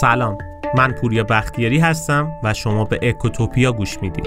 سلام. 0.00 0.38
من 0.74 0.92
پوریا 0.92 1.24
بختیاری 1.24 1.78
هستم 1.78 2.32
و 2.42 2.54
شما 2.54 2.84
به 2.84 2.98
اکوتوپیا 3.02 3.72
گوش 3.72 4.02
می‌دید. 4.02 4.26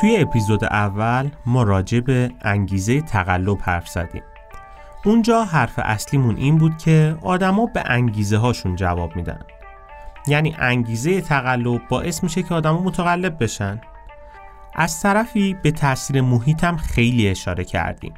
توی 0.00 0.16
اپیزود 0.16 0.64
اول 0.64 1.30
ما 1.46 1.62
راجع 1.62 2.00
به 2.00 2.30
انگیزه 2.42 3.00
تقلب 3.00 3.58
حرف 3.62 3.88
زدیم. 3.88 4.22
اونجا 5.04 5.44
حرف 5.44 5.78
اصلیمون 5.82 6.36
این 6.36 6.58
بود 6.58 6.78
که 6.78 7.16
آدما 7.22 7.66
به 7.66 7.82
انگیزه 7.86 8.36
هاشون 8.36 8.76
جواب 8.76 9.16
میدن. 9.16 9.40
یعنی 10.26 10.54
انگیزه 10.58 11.20
تقلب 11.20 11.88
باعث 11.88 12.22
میشه 12.22 12.42
که 12.42 12.54
آدما 12.54 12.82
متقلب 12.82 13.42
بشن. 13.42 13.80
از 14.74 15.00
طرفی 15.00 15.54
به 15.62 15.70
تاثیر 15.70 16.20
محیط 16.20 16.64
هم 16.64 16.76
خیلی 16.76 17.28
اشاره 17.28 17.64
کردیم. 17.64 18.14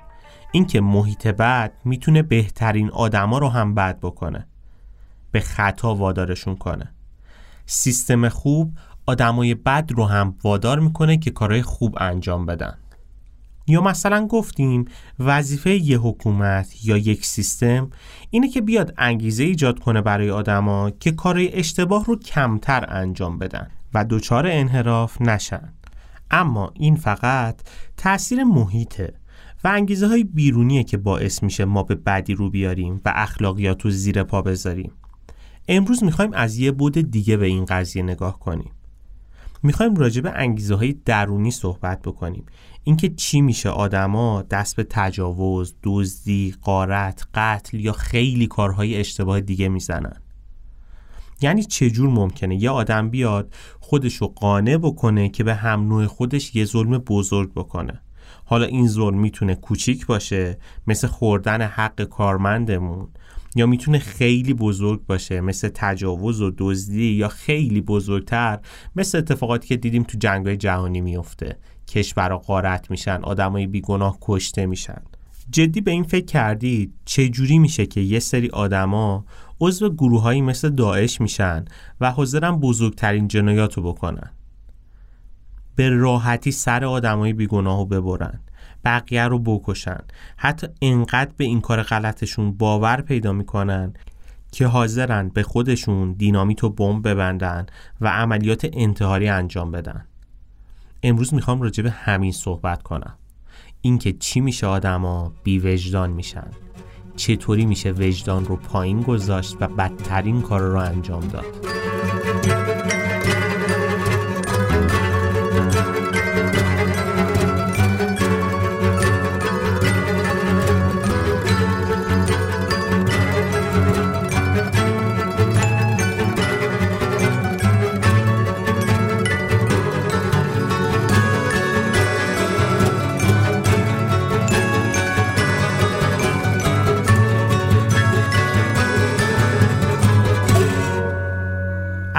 اینکه 0.53 0.80
محیط 0.80 1.27
بد 1.27 1.73
می‌تونه 1.85 2.23
بهترین 2.23 2.91
آدما 2.91 3.39
رو 3.39 3.49
هم 3.49 3.75
بد 3.75 3.99
بکنه. 4.01 4.47
به 5.33 5.41
خطا 5.41 5.95
وادارشون 5.95 6.57
کنه. 6.57 6.95
سیستم 7.67 8.29
خوب 8.29 8.73
آدمای 9.07 9.55
بد 9.55 9.91
رو 9.93 10.05
هم 10.05 10.35
وادار 10.45 10.79
می‌کنه 10.79 11.16
که 11.16 11.30
کارهای 11.30 11.63
خوب 11.63 11.97
انجام 12.01 12.47
بدن. 12.47 12.79
یا 13.66 13.80
مثلا 13.80 14.27
گفتیم 14.27 14.84
وظیفه 15.18 15.70
یه 15.70 15.98
حکومت 15.98 16.84
یا 16.84 16.96
یک 16.96 17.27
سیستم 17.27 17.90
اینه 18.30 18.48
که 18.48 18.60
بیاد 18.60 18.95
انگیزه 18.98 19.45
ایجاد 19.45 19.78
کنه 19.78 20.00
برای 20.00 20.30
آدما 20.30 20.90
که 20.90 21.12
کارهای 21.12 21.54
اشتباه 21.54 22.04
رو 22.04 22.18
کمتر 22.18 22.84
انجام 22.88 23.38
بدن 23.38 23.71
و 23.95 24.04
دچار 24.04 24.46
انحراف 24.46 25.21
نشن. 25.21 25.73
اما 26.30 26.73
این 26.74 26.96
فقط 26.96 27.60
تاثیر 27.96 28.45
محیطه 28.45 29.15
و 29.65 29.68
انگیزه 29.68 30.06
های 30.06 30.24
بیرونیه 30.24 30.84
که 30.84 30.96
باعث 30.96 31.43
میشه 31.43 31.65
ما 31.65 31.82
به 31.82 31.95
بدی 31.95 32.34
رو 32.34 32.51
بیاریم 32.51 33.01
و 33.04 33.12
اخلاقیات 33.15 33.82
رو 33.82 33.90
زیر 33.90 34.23
پا 34.23 34.43
بذاریم. 34.43 34.93
امروز 35.68 36.04
می‌خوایم 36.04 36.32
از 36.32 36.59
یه 36.59 36.73
بود 36.73 37.10
دیگه 37.10 37.37
به 37.37 37.46
این 37.46 37.65
قضیه 37.65 38.02
نگاه 38.02 38.38
کنیم. 38.38 38.71
می‌خوایم 39.62 39.95
راجع 39.95 40.21
به 40.21 40.30
انگیزه 40.30 40.74
های 40.74 40.93
درونی 41.04 41.51
صحبت 41.51 42.02
بکنیم. 42.02 42.46
اینکه 42.85 43.09
چی 43.09 43.40
میشه 43.40 43.68
آدما 43.68 44.43
دست 44.43 44.77
به 44.77 44.85
تجاوز، 44.90 45.74
دزدی، 45.82 46.54
قارت، 46.63 47.27
قتل 47.35 47.80
یا 47.80 47.93
خیلی 47.93 48.46
کارهای 48.46 48.96
اشتباه 48.96 49.40
دیگه 49.40 49.68
می‌زنن؟ 49.68 50.21
یعنی 51.40 51.65
چجور 51.65 52.09
ممکنه 52.09 52.62
یه 52.62 52.71
آدم 52.71 53.10
بیاد 53.10 53.55
خودشو 53.80 54.27
قانع 54.27 54.77
بکنه 54.77 55.29
که 55.29 55.45
به 55.45 55.55
هم 55.55 55.88
نوع 55.88 56.07
خودش 56.07 56.57
یه 56.57 56.65
ظلم 56.65 56.99
بزرگ 56.99 57.52
بکنه؟ 57.52 58.01
حالا 58.45 58.66
این 58.66 58.88
ظلم 58.88 59.18
می‌تونه 59.18 59.55
کوچیک 59.55 60.07
باشه 60.07 60.59
مثل 60.87 61.07
خوردن 61.07 61.62
حق 61.62 62.02
کارمندمون 62.02 63.09
یا 63.55 63.66
می‌تونه 63.66 63.99
خیلی 63.99 64.55
بزرگ 64.55 65.06
باشه 65.06 65.41
مثل 65.41 65.71
تجاوز 65.75 66.41
و 66.41 66.53
دزدی 66.59 67.12
یا 67.12 67.28
خیلی 67.28 67.81
بزرگتر 67.81 68.61
مثل 68.97 69.19
اتفاقاتی 69.19 69.69
که 69.69 69.77
دیدیم 69.77 70.03
تو 70.03 70.19
جنگای 70.19 70.56
جهانی 70.56 71.00
میفته 71.00 71.56
کشورها 71.88 72.38
غارت 72.38 72.91
میشن 72.91 73.21
آدمای 73.22 73.66
بیگناه 73.66 74.19
کشته 74.21 74.66
میشن. 74.66 75.03
جدی 75.50 75.81
به 75.81 75.91
این 75.91 76.03
فکر 76.03 76.25
کردید 76.25 76.94
چجوری 77.05 77.59
میشه 77.59 77.87
که 77.87 78.00
یه 78.00 78.19
سری 78.19 78.49
آدما 78.49 79.25
عضو 79.61 79.91
گروههایی 79.91 80.43
مثل 80.43 80.71
داعش 80.71 81.21
میشن 81.21 81.65
و 82.00 82.11
حاضرن 82.11 82.56
بزرگترین 82.56 83.28
جنایاتو 83.28 83.83
بکنن؟ 83.83 84.31
به 85.77 85.91
راحتی 85.91 86.51
سر 86.51 86.84
آدمای 86.84 87.33
بیگناه 87.33 87.78
رو 87.78 87.84
ببرن. 87.84 88.41
بقیه 88.84 89.25
رو 89.25 89.39
بکشن. 89.39 90.00
حتی 90.37 90.67
انقدر 90.83 91.31
به 91.37 91.45
این 91.45 91.61
کار 91.61 91.83
غلطشون 91.83 92.53
باور 92.53 93.00
پیدا 93.00 93.33
می‌کنن 93.33 93.95
که 94.53 94.67
حاضرن 94.67 95.28
به 95.28 95.43
خودشون 95.43 96.12
دینامیت 96.12 96.65
و 96.65 96.71
بمب 96.71 97.09
ببندن 97.09 97.67
و 98.00 98.09
عملیات 98.09 98.69
انتحاری 98.72 99.28
انجام 99.28 99.71
بدن. 99.71 100.06
امروز 101.03 101.34
می‌خوام 101.34 101.62
راجع 101.62 101.83
به 101.83 101.91
همین 101.91 102.33
صحبت 102.33 102.83
کنم. 102.83 103.15
اینکه 103.81 104.12
چی 104.12 104.41
میشه 104.41 104.67
آدما 104.67 105.33
بی 105.43 105.59
وجدان 105.59 106.11
میشن. 106.11 106.51
چطوری 107.16 107.66
میشه 107.66 107.91
وجدان 107.91 108.45
رو 108.45 108.56
پایین 108.56 109.03
گذاشت 109.03 109.56
و 109.61 109.69
بدترین 109.69 110.43
کار 110.43 110.61
رو 110.61 110.78
انجام 110.78 111.28
داد. 111.28 111.45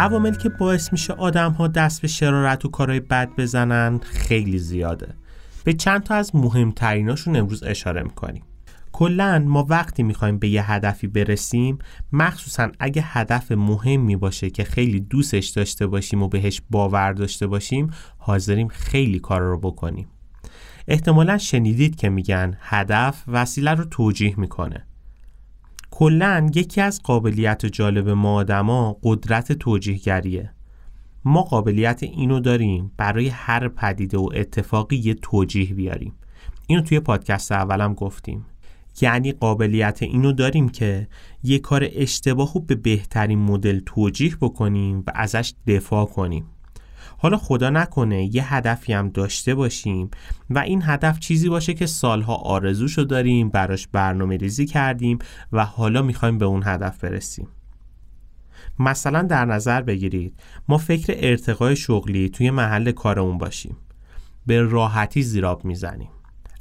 عوامل 0.06 0.36
که 0.36 0.50
باعث 0.50 0.92
میشه 0.92 1.14
آدم 1.14 1.52
ها 1.52 1.68
دست 1.68 2.02
به 2.02 2.08
شرارت 2.08 2.66
و 2.66 2.70
کارهای 2.70 3.00
بد 3.00 3.30
بزنن 3.38 4.00
خیلی 4.04 4.58
زیاده. 4.58 5.14
به 5.64 5.74
چند 5.74 6.04
تا 6.04 6.16
از 6.16 6.36
مهمتریناشون 6.36 7.36
امروز 7.36 7.64
اشاره 7.64 8.04
می‌کنیم. 8.04 8.44
کلا 8.92 9.44
ما 9.48 9.66
وقتی 9.70 10.04
می‌خوایم 10.04 10.38
به 10.38 10.48
یه 10.48 10.72
هدفی 10.72 11.08
برسیم 11.08 11.80
مخصوصا 12.12 12.72
اگه 12.80 13.02
هدف 13.06 13.52
مهمی 13.52 14.16
باشه 14.16 14.50
که 14.50 14.64
خیلی 14.64 15.00
دوستش 15.00 15.48
داشته 15.48 15.88
باشیم 15.88 16.24
و 16.24 16.28
بهش 16.28 16.62
باور 16.70 17.14
داشته 17.14 17.48
باشیم 17.48 17.90
حاضریم 18.18 18.68
خیلی 18.68 19.20
کار 19.20 19.42
رو 19.42 19.60
بکنیم. 19.60 20.08
احتمالا 20.88 21.38
شنیدید 21.38 21.96
که 21.96 22.10
میگن 22.10 22.58
هدف 22.60 23.24
وسیله 23.28 23.72
رو 23.72 23.84
توجیه 23.84 24.40
می‌کنه. 24.40 24.86
کلا 25.98 26.50
یکی 26.56 26.82
از 26.82 27.02
قابلیت 27.04 27.66
جالب 27.66 28.10
ما 28.10 28.34
آدما 28.34 28.98
قدرت 29.04 29.52
توجیهگریه. 29.52 30.54
ما 31.26 31.42
قابلیت 31.42 32.04
اینو 32.04 32.40
داریم 32.40 32.92
برای 32.98 33.28
هر 33.28 33.68
پدیده 33.68 34.18
و 34.18 34.30
اتفاقی 34.34 34.96
یه 34.96 35.14
توجیه 35.14 35.74
بیاریم. 35.74 36.14
اینو 36.68 36.82
توی 36.82 37.00
پادکست 37.00 37.52
اولم 37.52 37.94
گفتیم. 37.94 38.46
یعنی 39.02 39.32
قابلیت 39.32 40.04
اینو 40.04 40.32
داریم 40.32 40.70
که 40.70 41.08
یه 41.44 41.60
کار 41.60 41.88
اشتباه 41.92 42.54
رو 42.54 42.62
به 42.62 42.76
بهترین 42.76 43.40
مدل 43.40 43.80
توجیه 43.86 44.36
بکنیم 44.42 45.00
و 45.08 45.12
ازش 45.16 45.54
دفاع 45.68 46.06
کنیم. 46.06 46.46
حالا 47.25 47.38
خدا 47.38 47.69
نکنه 47.69 48.36
یه 48.36 48.53
هدفی 48.53 48.94
هم 48.94 49.09
داشته 49.09 49.56
باشیم 49.56 50.12
و 50.50 50.59
این 50.59 50.81
هدف 50.86 51.19
چیزی 51.19 51.50
باشه 51.50 51.74
که 51.74 51.86
سالها 51.86 52.36
آرزوشو 52.36 53.03
داریم 53.03 53.50
براش 53.50 53.88
برنامه 53.88 54.38
ریزی 54.38 54.66
کردیم 54.66 55.19
و 55.52 55.66
حالا 55.66 56.02
می‌خوایم 56.02 56.38
به 56.38 56.46
اون 56.46 56.64
هدف 56.66 57.03
برسیم. 57.03 57.47
مثلا 58.80 59.22
در 59.22 59.46
نظر 59.46 59.81
بگیرید 59.81 60.34
ما 60.68 60.78
فکر 60.78 61.14
ارتقای 61.18 61.75
شغلی 61.75 62.30
توی 62.30 62.52
محل 62.52 62.91
کارمون 62.91 63.38
باشیم. 63.38 63.78
به 64.46 64.62
راحتی 64.62 65.22
زیراب 65.22 65.66
می‌زنیم. 65.66 66.09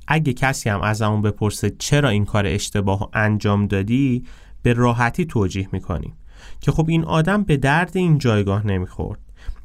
اگه 0.08 0.32
کسی 0.32 0.68
هم 0.70 0.80
از 0.80 1.02
همون 1.02 1.22
بپرسه 1.22 1.70
چرا 1.78 2.08
این 2.08 2.24
کار 2.24 2.46
اشتباه 2.46 3.10
انجام 3.12 3.66
دادی 3.66 4.24
به 4.62 4.72
راحتی 4.72 5.24
توجیه 5.24 5.68
می‌کنیم. 5.72 6.14
که 6.60 6.72
خب 6.72 6.88
این 6.88 7.04
آدم 7.04 7.42
به 7.42 7.56
درد 7.56 7.96
این 7.96 8.18
جایگاه 8.18 8.66
نمی‌خورد. 8.66 9.18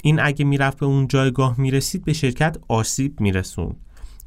این 0.03 0.19
اگه 0.19 0.45
می‌رفت 0.45 0.79
به 0.79 0.85
اون 0.85 1.07
جایگاه 1.07 1.59
می‌رسید 1.59 2.05
به 2.05 2.13
شرکت 2.13 2.57
آسیب 2.67 3.21
میرسون 3.21 3.75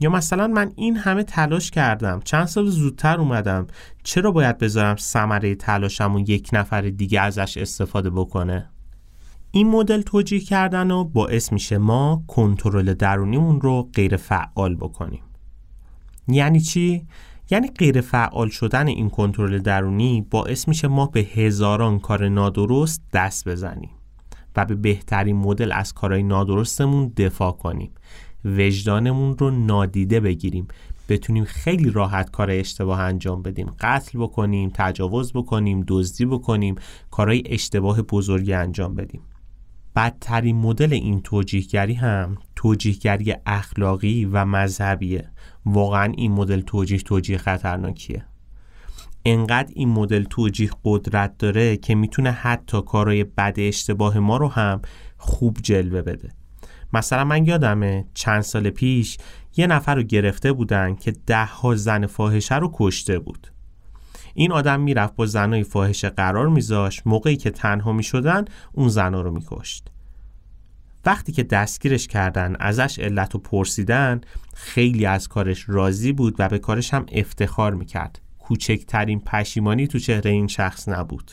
یا 0.01 0.11
مثلا 0.11 0.47
من 0.47 0.73
این 0.77 0.97
همه 0.97 1.23
تلاش 1.23 1.71
کردم. 1.71 2.21
چند 2.25 2.45
سال 2.47 2.67
زودتر 2.67 3.21
اومدم. 3.21 3.67
چرا 4.03 4.31
باید 4.31 4.59
بذارم 4.59 4.97
ثمره 4.97 5.55
تلاشم 5.55 6.15
و 6.15 6.21
یک 6.21 6.51
نفر 6.53 6.81
دیگه 6.83 7.21
ازش 7.21 7.57
استفاده 7.57 8.11
بکنه؟ 8.11 8.71
این 9.51 9.69
مدل 9.69 10.03
توجیه 10.03 10.41
کردن 10.41 10.91
و 10.91 11.05
باعث 11.05 11.53
میشه 11.53 11.79
ما 11.79 12.25
کنترل 12.27 12.95
درونیمون 12.95 13.61
رو 13.61 13.91
غیر 13.95 14.17
فعال 14.17 14.77
بکنیم. 14.77 15.23
یعنی 16.29 16.61
چی؟ 16.61 17.07
یعنی 17.51 17.69
غیر 17.69 18.01
فعال 18.01 18.49
شدن 18.49 18.87
این 18.87 19.11
کنترل 19.11 19.59
درونی 19.59 20.27
باعث 20.31 20.69
میشه 20.69 20.89
ما 20.89 21.07
به 21.07 21.21
هزاران 21.21 21.99
کار 21.99 22.29
نادرست 22.29 23.03
دست 23.13 23.49
بزنیم. 23.49 23.91
و 24.57 24.65
به 24.65 24.75
بهترین 24.75 25.37
مدل 25.37 25.73
از 25.73 25.93
کارهای 25.93 26.23
نادرستمون 26.23 27.13
دفاع 27.17 27.53
کنیم. 27.53 27.91
وجدانمون 28.45 29.39
رو 29.39 29.51
نادیده 29.51 30.21
بگیریم. 30.21 30.69
بتونیم 31.09 31.45
خیلی 31.45 31.91
راحت 31.91 32.31
کار 32.31 32.51
اشتباه 32.51 33.01
انجام 33.01 33.43
بدیم. 33.43 33.71
قتل 33.81 34.19
بکنیم 34.19 34.71
تجاوز 34.75 35.33
بکنیم 35.33 35.85
دزدی 35.89 36.27
بکنیم 36.27 36.75
کارهای 37.11 37.43
اشتباه 37.47 38.03
بزرگی 38.03 38.53
انجام 38.53 38.95
بدیم. 38.95 39.21
بدترین 39.97 40.57
مدل 40.57 40.93
این 40.93 41.21
توجیهگری 41.21 41.95
هم 41.95 42.37
توجیهگری 42.57 43.35
اخلاقی 43.47 44.25
و 44.25 44.45
مذهبیه. 44.45 45.31
واقعا 45.67 46.13
این 46.17 46.33
مدل 46.33 46.61
توجیه 46.61 46.99
توجیه 46.99 47.39
خطرناکیه. 47.39 48.25
انقدر 49.25 49.73
این 49.75 49.89
مدل 49.89 50.25
توجیه 50.25 50.71
قدرت 50.85 51.39
داره 51.39 51.77
که 51.77 51.95
می‌تونه 51.95 52.31
حتی 52.31 52.83
کارهای 52.83 53.25
بد 53.25 53.55
اشتباه 53.59 54.19
ما 54.19 54.37
رو 54.37 54.49
هم 54.49 54.83
خوب 55.17 55.59
جلوه 55.63 56.03
بده. 56.03 56.29
مثلا 56.93 57.25
من 57.25 57.47
یادمه 57.47 58.05
چند 58.15 58.41
سال 58.41 58.71
پیش 58.71 59.19
یه 59.57 59.67
نفر 59.67 59.95
رو 59.95 60.03
گرفته 60.03 60.53
بودن 60.53 60.95
که 60.95 61.13
ده 61.27 61.45
ها 61.45 61.75
زن 61.75 62.07
فاحشه 62.07 62.59
رو 62.59 62.71
کشته 62.75 63.19
بود. 63.19 63.53
این 64.35 64.53
آدم 64.53 64.81
می‌رفت 64.81 65.17
با 65.17 65.27
زنای 65.27 65.65
فاحشه 65.65 66.09
قرار 66.09 66.49
میذاشت 66.49 67.03
موقعی 67.07 67.37
که 67.37 67.51
تنها 67.51 67.93
می‌شدن 67.93 68.45
اون 68.73 68.89
زنا 68.89 69.21
رو 69.21 69.31
میکشت. 69.31 69.89
وقتی 71.05 71.33
که 71.33 71.43
دستگیرش 71.43 72.07
کردن 72.07 72.57
ازش 72.61 72.99
علت 72.99 73.35
و 73.35 73.39
پرسیدن 73.39 74.21
خیلی 74.55 75.07
از 75.07 75.29
کارش 75.29 75.65
راضی 75.69 76.13
بود 76.13 76.35
و 76.39 76.49
به 76.49 76.59
کارش 76.59 76.95
هم 76.95 77.07
افتخار 77.13 77.75
می‌کرد. 77.75 78.21
کوچکترین 78.53 79.21
پشیمانی 79.21 79.87
تو 79.87 79.99
چهره 79.99 80.31
این 80.31 80.47
شخص 80.47 80.89
نبود. 80.89 81.31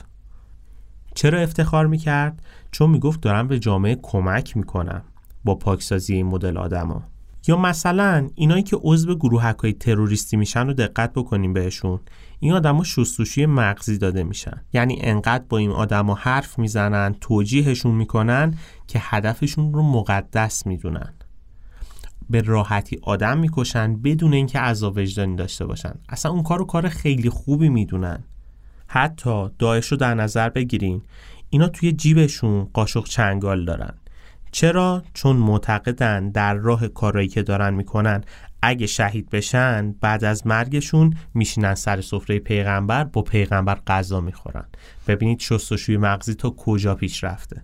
چرا 1.16 1.40
افتخار 1.40 1.88
می‌کرد؟ 1.88 2.42
چون 2.72 2.90
می‌گفت 2.90 3.22
دارم 3.22 3.48
به 3.48 3.60
جامعه 3.60 3.98
کمک 4.02 4.58
می‌کنم 4.58 5.04
با 5.44 5.56
پاکسازی 5.56 6.14
این 6.16 6.26
مدل 6.26 6.58
آدما. 6.58 7.04
یا 7.48 7.58
مثلا 7.58 8.30
اینایی 8.36 8.64
که 8.64 8.78
عضو 8.82 9.16
گروه 9.16 9.56
های 9.62 9.74
تروریستی 9.74 10.38
میشن 10.38 10.68
رو 10.68 10.74
دقت 10.74 11.14
بکنیم 11.14 11.54
بهشون. 11.54 12.00
این 12.40 12.54
آدما 12.54 12.84
شستشوی 12.84 13.46
مغزی 13.46 13.98
داده 13.98 14.24
میشن. 14.24 14.62
یعنی 14.74 14.98
انقدر 15.02 15.44
با 15.50 15.58
این 15.58 15.72
آدما 15.72 16.14
حرف 16.14 16.60
می‌زنن 16.60 17.16
توجیهشون 17.22 17.96
می‌کنن 17.96 18.58
که 18.88 19.00
هدفشون 19.02 19.74
رو 19.74 19.84
مقدس 19.84 20.66
می‌دونن. 20.66 21.14
به 22.30 22.42
راحتی 22.42 23.00
آدم 23.02 23.38
می‌کشن 23.38 24.02
بدون 24.02 24.34
اینکه 24.34 24.60
عذاب 24.60 24.98
وجدانی 24.98 25.36
داشته 25.36 25.66
باشن. 25.66 25.94
اصلا 26.10 26.32
اون 26.32 26.44
کارو 26.44 26.66
کار 26.66 26.90
خیلی 26.90 27.30
خوبی 27.30 27.70
می‌دونن. 27.70 28.24
حتی 28.88 29.50
داعش 29.60 29.88
رو 29.88 29.98
در 29.98 30.14
نظر 30.14 30.50
بگیرین 30.50 31.02
اینا 31.50 31.68
توی 31.68 31.92
جیبشون 31.92 32.64
قاشق 32.74 33.04
چنگال 33.04 33.66
دارن. 33.66 33.94
چرا؟ 34.52 35.04
چون 35.14 35.36
معتقدن 35.36 36.30
در 36.30 36.54
راه 36.54 36.88
کارایی 36.88 37.28
که 37.28 37.44
دارن 37.44 37.74
می‌کنن 37.74 38.24
اگه 38.62 38.88
شهید 38.88 39.30
بشن 39.30 39.92
بعد 39.92 40.24
از 40.24 40.48
مرگشون 40.48 41.14
میشینن 41.34 41.76
سر 41.76 42.02
سفره 42.02 42.40
پیغمبر 42.40 43.04
با 43.04 43.22
پیغمبر 43.22 43.76
غذا 43.88 44.22
می‌خورن. 44.22 44.66
ببینید 45.08 45.40
شستشوی 45.40 45.98
مغزی 45.98 46.34
تا 46.34 46.50
کجا 46.50 46.96
پیش 46.96 47.24
رفته. 47.24 47.62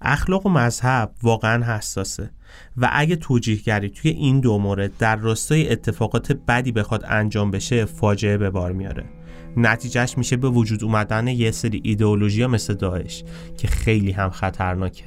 اخلاق 0.00 0.46
و 0.46 0.48
مذهب 0.48 1.12
واقعا 1.22 1.76
حساسه. 1.76 2.30
و 2.76 2.90
اگه 2.92 3.16
توجیهگری 3.16 3.88
توی 3.88 4.10
این 4.10 4.40
دو 4.40 4.58
مورد 4.58 4.96
در 4.98 5.16
راستای 5.16 5.72
اتفاقات 5.72 6.32
بدی 6.32 6.72
بخواد 6.72 7.04
انجام 7.08 7.50
بشه 7.50 7.84
فاجعه 7.84 8.36
به 8.36 8.50
بار 8.50 8.72
میاره. 8.72 9.04
نتیجهش 9.56 10.18
میشه 10.18 10.36
به 10.36 10.48
وجود 10.48 10.84
اومدن 10.84 11.28
یه 11.28 11.50
سری 11.50 11.80
ایدئولوژی 11.84 12.46
مثل 12.46 12.74
داعش 12.74 13.24
که 13.58 13.68
خیلی 13.68 14.12
هم 14.12 14.30
خطرناکه. 14.30 15.04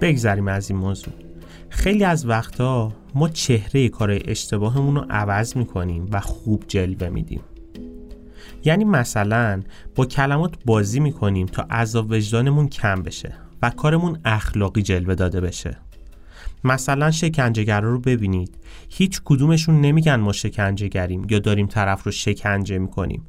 بگذریم 0.00 0.48
از 0.48 0.70
این 0.70 0.78
موضوع. 0.78 1.14
خیلی 1.68 2.04
از 2.04 2.26
وقتها 2.26 2.92
ما 3.14 3.28
چهره 3.28 3.88
کار 3.88 4.18
اشتباهمون 4.24 4.96
رو 4.96 5.06
عوض 5.10 5.56
می‌کنیم 5.56 6.06
و 6.12 6.20
خوب 6.20 6.64
جلوه 6.68 7.08
میدیم. 7.08 7.40
یعنی 8.64 8.84
مثلا 8.84 9.62
با 9.94 10.06
کلمات 10.06 10.54
بازی 10.64 11.00
می‌کنیم 11.00 11.46
تا 11.46 11.62
عذاب 11.62 12.10
وجدانمون 12.10 12.68
کم 12.68 13.02
بشه 13.02 13.34
و 13.62 13.70
کارمون 13.70 14.18
اخلاقی 14.24 14.82
جلوه 14.82 15.14
داده 15.14 15.40
بشه. 15.40 15.76
مثلا 16.64 17.10
شکنجهگرا 17.10 17.90
رو 17.90 18.00
ببینید. 18.00 18.58
هیچ 18.88 19.20
کدومشون 19.24 19.80
نمیگن 19.80 20.16
ما 20.16 20.32
شکنجهگریم 20.32 21.26
یا 21.30 21.38
داریم 21.38 21.66
طرف 21.66 22.02
رو 22.02 22.12
شکنجه 22.12 22.78
می‌کنیم. 22.78 23.26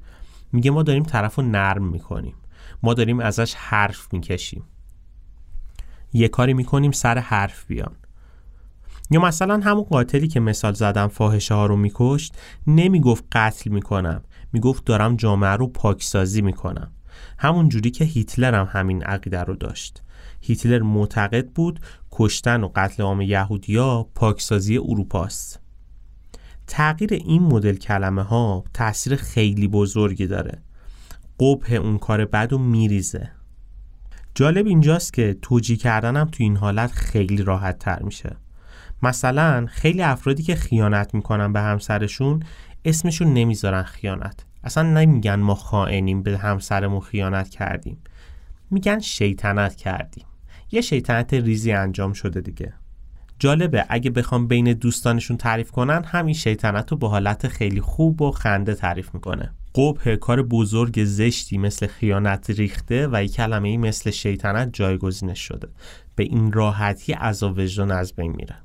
میگه 0.52 0.72
ما 0.72 0.84
داریم 0.84 1.04
طرف 1.04 1.36
رو 1.36 1.44
نرم 1.44 1.88
می‌کنیم. 1.88 2.36
ما 2.84 2.94
داریم 2.94 3.20
ازش 3.20 3.54
حرف 3.54 4.14
می‌کشیم. 4.14 4.64
یه 6.14 6.28
کاری 6.28 6.54
می‌کنیم 6.54 6.92
سر 6.92 7.18
حرف 7.18 7.66
بیان. 7.66 7.96
یا 9.12 9.22
مثلا 9.22 9.60
همون 9.64 9.84
قاتلی 9.84 10.28
که 10.28 10.40
مثال 10.40 10.74
زدم 10.74 11.08
فاحشه 11.08 11.54
ها 11.54 11.66
رو 11.66 11.76
میکشت 11.76 12.38
نمی‌گفت 12.68 13.24
قتل 13.32 13.70
می‌کنم. 13.72 14.22
می‌گفت 14.54 14.86
دارم 14.86 15.16
جامعه 15.16 15.52
رو 15.52 15.68
پاکسازی 15.68 16.42
می‌کنم. 16.42 16.92
همون 17.38 17.70
جوری 17.70 17.92
که 17.92 18.06
هیتلر 18.06 18.54
هم 18.54 18.68
همین 18.72 19.04
عقیده 19.04 19.40
رو 19.40 19.56
داشت. 19.56 20.04
هیتلر 20.42 20.82
معتقد 20.82 21.48
بود 21.48 21.80
کشتن 22.12 22.64
و 22.64 22.70
قتل 22.76 23.04
عام 23.04 23.22
یهودیا 23.22 24.08
پاکسازی 24.16 24.78
اروپاست. 24.78 25.60
تغییر 26.68 27.14
این 27.14 27.44
مدل 27.44 27.76
کلمه 27.76 28.24
ها 28.24 28.64
تاثیر 28.74 29.16
خیلی 29.16 29.68
بزرگی 29.68 30.28
داره. 30.28 30.62
قبه 31.40 31.76
اون 31.76 31.98
کار 31.98 32.26
بد 32.26 32.54
و 32.54 32.58
میریزه. 32.58 33.32
جالب 34.36 34.68
اینجاست 34.68 35.14
که 35.14 35.38
توجیه 35.42 35.78
کردنم 35.78 36.26
تو 36.26 36.44
این 36.44 36.58
حالت 36.58 36.92
خیلی 36.92 37.44
راحت 37.44 37.80
تر 37.80 38.04
میشه. 38.04 38.36
مثلا 39.04 39.66
خیلی 39.70 40.02
افرادی 40.02 40.44
که 40.44 40.56
خیانت 40.56 41.14
می‌کنن 41.14 41.54
به 41.54 41.60
همسرشون 41.60 42.44
اسمشون 42.86 43.34
نمی‌ذارن 43.34 43.84
خیانت. 43.84 44.46
اصلا 44.64 44.84
نمیگن 44.84 45.36
ما 45.36 45.56
خائنیم 45.56 46.24
به 46.24 46.38
همسرمون 46.38 47.00
خیانت 47.00 47.50
کردیم. 47.50 47.98
میگن 48.72 49.00
شیطنت 49.00 49.76
کردیم. 49.76 50.26
یه 50.72 50.82
شیطنت 50.82 51.34
ریزی 51.34 51.72
انجام 51.72 52.14
شده 52.14 52.42
دیگه. 52.42 52.74
جالبه 53.40 53.86
اگه 53.90 54.12
بخوام 54.12 54.48
بین 54.48 54.74
دوستانشون 54.74 55.38
تعریف 55.38 55.72
کنن 55.72 56.04
همین 56.06 56.34
شیطنت 56.34 56.92
رو 56.92 56.98
به 56.98 57.08
حالت 57.08 57.48
خیلی 57.48 57.82
خوب 57.82 58.22
و 58.22 58.32
خنده 58.32 58.76
تعریف 58.76 59.14
می‌کنه. 59.14 59.54
قبه 59.80 60.18
کار 60.18 60.44
بزرگ 60.44 61.04
زشتی 61.04 61.58
مثل 61.58 61.88
خیانت 61.88 62.50
ریخته 62.50 63.10
و 63.12 63.24
یک 63.24 63.34
کلمه 63.34 63.70
ای 63.70 63.78
مثل 63.78 64.12
شیطنت 64.12 64.70
جایگزینش 64.74 65.40
شده. 65.40 65.68
به 66.16 66.24
این 66.24 66.52
راحتی 66.52 67.14
از 67.14 67.44
وجدان 67.44 67.92
از 67.92 68.14
بین 68.14 68.32
میره. 68.32 68.56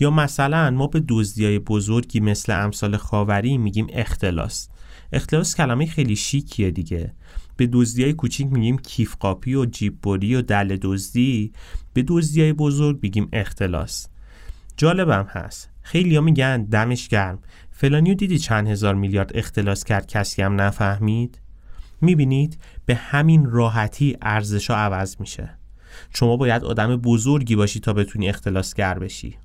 یا 0.00 0.10
مثلا 0.10 0.70
ما 0.70 0.86
به 0.86 1.02
های 1.38 1.58
بزرگی 1.58 2.20
مثل 2.20 2.64
امثال 2.64 2.96
خاوری 2.96 3.58
میگیم 3.58 3.86
اختلاس. 3.92 4.68
اختلاس 5.12 5.56
کلمه 5.56 5.86
خیلی 5.86 6.16
شیکیه 6.16 6.70
دیگه. 6.70 7.12
به 7.56 7.70
های 7.98 8.12
کوچیک 8.12 8.46
میگیم 8.52 8.78
کیف 8.78 9.16
قاپی 9.16 9.54
و 9.54 9.64
جیببری 9.64 10.34
و 10.34 10.42
دل 10.42 10.76
دزدی. 10.82 11.52
به 11.92 12.04
های 12.36 12.52
بزرگ 12.52 12.98
میگیم 13.02 13.28
اختلاس. 13.32 14.08
جالبم 14.76 15.26
هست. 15.30 15.70
خیلی 15.82 16.16
ها 16.16 16.22
میگن 16.22 16.62
دمش 16.62 17.08
گرم. 17.08 17.38
فلانیو 17.76 18.14
دیدی 18.14 18.38
چند 18.38 18.68
هزار 18.68 18.94
میلیارد 18.94 19.30
اختلاس 19.34 19.84
کرد؟ 19.84 20.06
کسی 20.06 20.42
هم 20.42 20.60
نفهمید؟ 20.60 21.40
می‌بینید 22.00 22.58
به 22.86 22.94
همین 22.94 23.50
راحتی 23.50 24.16
ارزش 24.22 24.70
عوض 24.70 25.16
میشه. 25.20 25.50
شما 26.10 26.36
باید 26.36 26.64
آدم 26.64 26.96
بزرگی 26.96 27.56
باشی 27.56 27.80
تا 27.80 27.92
بتونی 27.92 28.28
اختلاسگر 28.28 28.98
بشی. 28.98 29.36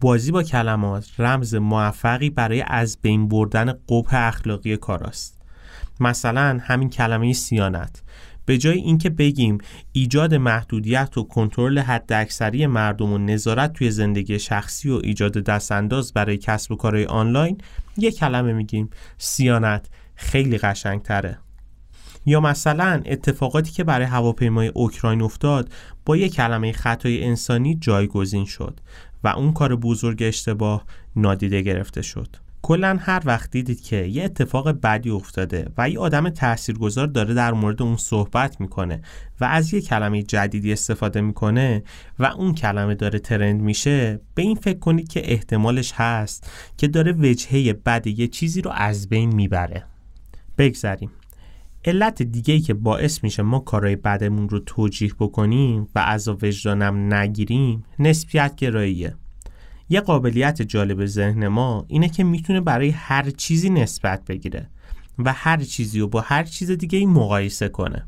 بازی 0.00 0.32
با 0.32 0.42
کلمات 0.42 1.08
رمز 1.18 1.54
موفقی 1.54 2.30
برای 2.30 2.64
از 2.66 2.98
بین 3.02 3.28
بردن 3.28 3.72
قبح 3.88 4.14
اخلاقی 4.14 4.76
کاراست. 4.76 5.42
مثلا 6.00 6.60
همین 6.62 6.90
کلمه 6.90 7.32
سیانت. 7.32 8.02
به 8.46 8.58
جای 8.58 8.78
اینکه 8.78 9.10
بگیم 9.10 9.58
ایجاد 9.92 10.34
محدودیت 10.34 11.18
و 11.18 11.22
کنترل 11.22 11.78
حداکثری 11.78 12.66
مردم 12.66 13.12
و 13.12 13.18
نظارت 13.18 13.72
توی 13.72 13.90
زندگی 13.90 14.38
شخصی 14.38 14.90
و 14.90 15.00
ایجاد 15.04 15.32
دستانداز 15.32 16.12
برای 16.12 16.36
کسب 16.38 16.72
و 16.72 16.76
کارهای 16.76 17.04
آنلاین 17.04 17.58
یک 17.96 18.18
کلمه 18.18 18.52
میگیم 18.52 18.90
سیانت 19.18 19.88
خیلی 20.14 20.58
قشنگتره. 20.58 21.38
یا 22.26 22.40
مثلا 22.40 23.02
اتفاقاتی 23.06 23.72
که 23.72 23.84
برای 23.84 24.06
هواپیمای 24.06 24.68
اوکراین 24.68 25.22
افتاد 25.22 25.72
با 26.04 26.16
یک 26.16 26.34
کلمه 26.34 26.72
خطای 26.72 27.24
انسانی 27.24 27.74
جایگزین 27.80 28.44
شد 28.44 28.80
و 29.24 29.28
اون 29.28 29.52
کار 29.52 29.76
بزرگ 29.76 30.22
اشتباه 30.22 30.84
نادیده 31.16 31.60
گرفته 31.60 32.02
شد. 32.02 32.36
کلا 32.62 32.98
هر 33.00 33.22
وقت 33.24 33.50
دیدید 33.50 33.82
که 33.82 33.96
یه 33.96 34.24
اتفاق 34.24 34.70
بدی 34.70 35.10
افتاده 35.10 35.68
و 35.78 35.88
یه 35.88 35.98
آدم 35.98 36.28
تاثیرگذار 36.28 37.06
داره 37.06 37.34
در 37.34 37.52
مورد 37.52 37.82
اون 37.82 37.96
صحبت 37.96 38.60
می‌کنه 38.60 39.02
و 39.40 39.44
از 39.44 39.74
یه 39.74 39.80
کلمه 39.80 40.22
جدیدی 40.22 40.72
استفاده 40.72 41.20
می‌کنه 41.20 41.82
و 42.18 42.24
اون 42.24 42.54
کلمه 42.54 42.94
داره 42.94 43.18
ترند 43.18 43.60
میشه 43.60 44.20
به 44.34 44.42
این 44.42 44.56
فکر 44.56 44.78
کنید 44.78 45.08
که 45.08 45.32
احتمالش 45.32 45.92
هست 45.96 46.50
که 46.76 46.88
داره 46.88 47.12
وجهه 47.12 47.72
بد 47.72 48.06
یه 48.06 48.28
چیزی 48.28 48.60
رو 48.60 48.70
از 48.70 49.08
بین 49.08 49.34
می‌بره. 49.34 49.84
بگذریم. 50.58 51.10
علت 51.84 52.22
دیگه 52.22 52.54
ای 52.54 52.60
که 52.60 52.74
باعث 52.74 53.24
میشه 53.24 53.42
ما 53.42 53.58
کارهای 53.58 53.96
بدمون 53.96 54.48
رو 54.48 54.58
توجیح 54.58 55.12
بکنیم 55.18 55.88
و 55.94 55.98
از 55.98 56.28
وجدانم 56.28 57.14
نگیریم 57.14 57.84
نسبیت 57.98 58.54
گراییه. 58.56 59.14
یه 59.92 60.00
قابلیت 60.00 60.62
جالب 60.62 61.06
ذهن 61.06 61.48
ما 61.48 61.84
اینه 61.88 62.08
که 62.08 62.24
می‌تونه 62.24 62.60
برای 62.60 62.90
هر 62.90 63.30
چیزی 63.30 63.70
نسبت 63.70 64.24
بگیره 64.24 64.68
و 65.18 65.32
هر 65.32 65.56
چیزی 65.56 66.00
رو 66.00 66.08
با 66.08 66.20
هر 66.20 66.44
چیز 66.44 66.70
دیگه 66.70 66.98
ای 66.98 67.06
مقایسه 67.06 67.68
کنه. 67.68 68.06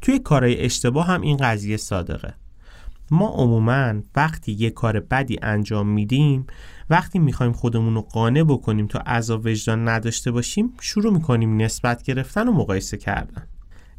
توی 0.00 0.18
کارهای 0.18 0.64
اشتباه 0.64 1.06
هم 1.06 1.20
این 1.20 1.36
قضیه 1.36 1.76
صادقه. 1.76 2.34
ما 3.10 3.28
عموما 3.28 3.94
وقتی 4.16 4.52
یه 4.52 4.70
کار 4.70 5.00
بدی 5.00 5.38
انجام 5.42 5.88
میدیم 5.88 6.46
وقتی 6.90 7.18
می‌خوایم 7.18 7.52
خودمون 7.52 7.94
رو 7.94 8.02
قانع 8.02 8.42
بکنیم 8.42 8.86
تا 8.86 8.98
عذاب 8.98 9.46
وجدان 9.46 9.88
نداشته 9.88 10.30
باشیم 10.30 10.72
شروع 10.80 11.12
می‌کنیم 11.12 11.62
نسبت 11.62 12.02
گرفتن 12.02 12.48
و 12.48 12.52
مقایسه 12.52 12.96
کردن. 12.96 13.46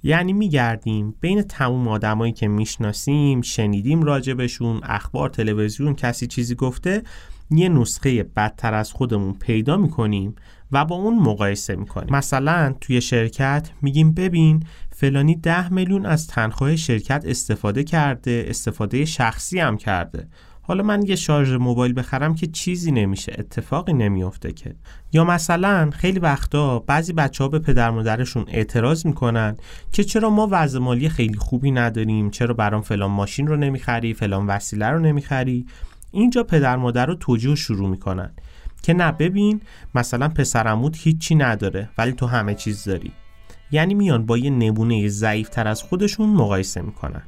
یعنی 0.05 0.33
میگردیم 0.33 1.15
بین 1.21 1.41
تموم 1.41 1.87
آدمایی 1.87 2.33
که 2.33 2.47
می‌شناسیم 2.47 3.41
شنیدیم 3.41 4.03
راجبشون 4.03 4.81
اخبار 4.83 5.29
تلویزیون 5.29 5.95
کسی 5.95 6.27
چیزی 6.27 6.55
گفته 6.55 7.03
یه 7.51 7.69
نسخه 7.69 8.23
بدتر 8.23 8.73
از 8.73 8.91
خودمون 8.91 9.33
پیدا 9.33 9.77
می‌کنیم 9.77 10.35
و 10.71 10.85
با 10.85 10.95
اون 10.95 11.19
مقایسه 11.19 11.75
می‌کنیم. 11.75 12.15
مثلا 12.15 12.75
توی 12.81 13.01
شرکت 13.01 13.69
میگیم 13.81 14.13
ببین 14.13 14.63
فلانی 14.91 15.35
ده 15.35 15.73
میلیون 15.73 16.05
از 16.05 16.27
تنخواه 16.27 16.75
شرکت 16.75 17.23
استفاده 17.25 17.83
کرده 17.83 18.45
استفاده 18.47 19.05
شخصی 19.05 19.59
هم 19.59 19.77
کرده. 19.77 20.27
حالا 20.67 20.83
من 20.83 21.05
یه 21.05 21.15
شارژ 21.15 21.53
موبایل 21.53 21.93
بخرم 21.99 22.35
که 22.35 22.47
چیزی 22.47 22.91
نمیشه 22.91 23.35
اتفاقی 23.37 23.93
نمیافته 23.93 24.51
که. 24.51 24.75
یا 25.13 25.23
مثلا 25.23 25.89
خیلی 25.93 26.19
وقتا 26.19 26.79
بعضی 26.79 27.13
بچه 27.13 27.43
ها 27.43 27.47
به 27.47 27.59
پدر 27.59 27.91
مادرشون 27.91 28.45
اعتراض 28.47 29.05
می‌کنن 29.05 29.57
که 29.91 30.03
چرا 30.03 30.29
ما 30.29 30.47
وضع 30.51 30.79
مالی 30.79 31.09
خیلی 31.09 31.37
خوبی 31.37 31.71
نداریم 31.71 32.29
چرا 32.29 32.53
برام 32.53 32.81
فلان 32.81 33.11
ماشین 33.11 33.47
رو 33.47 33.55
نمی‌خری 33.57 34.13
فلان 34.13 34.47
وسیله 34.47 34.89
رو 34.89 34.99
نمی‌خری. 34.99 35.65
اینجا 36.11 36.43
پدر 36.43 36.75
مادر 36.75 37.05
رو 37.05 37.15
توجیه 37.15 37.55
شروع 37.55 37.89
می‌کنن 37.89 38.31
که 38.83 38.93
نه 38.93 39.11
ببین 39.11 39.61
مثلا 39.95 40.27
پسرموت 40.27 40.97
هیچی 40.97 41.35
نداره 41.35 41.89
ولی 41.97 42.11
تو 42.11 42.25
همه 42.25 42.55
چیز 42.55 42.83
داری. 42.83 43.11
یعنی 43.71 43.93
میان 43.93 44.25
با 44.25 44.37
یه 44.37 44.49
نمونه 44.49 45.07
ضعیف 45.07 45.49
تر 45.49 45.67
از 45.67 45.83
خودشون 45.83 46.29
مقایسه 46.29 46.81
می‌کنن. 46.81 47.23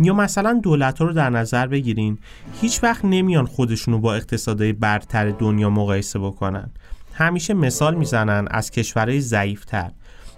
یا 0.00 0.14
مثلا 0.14 0.60
دولت 0.62 1.00
رو 1.00 1.12
در 1.12 1.30
نظر 1.30 1.66
بگیرین 1.66 2.18
هیچ 2.60 2.82
وقت 2.82 3.04
نمیان 3.04 3.46
خودشونو 3.46 3.98
با 3.98 4.14
اقتصادهای 4.14 4.72
برتر 4.72 5.30
دنیا 5.30 5.70
مقایسه 5.70 6.18
بکنن. 6.18 6.70
همیشه 7.12 7.54
مثال 7.54 7.94
می‌زنن 7.94 8.48
از 8.50 8.70
کشورهای 8.70 9.20
ضعیفتر 9.20 9.90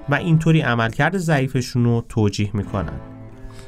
و 0.09 0.15
اینطوری 0.15 0.61
عملکرد 0.61 1.19
ضعیفشون 1.19 1.85
رو 1.85 2.05
توجیه 2.09 2.51
می‌کنن. 2.55 3.01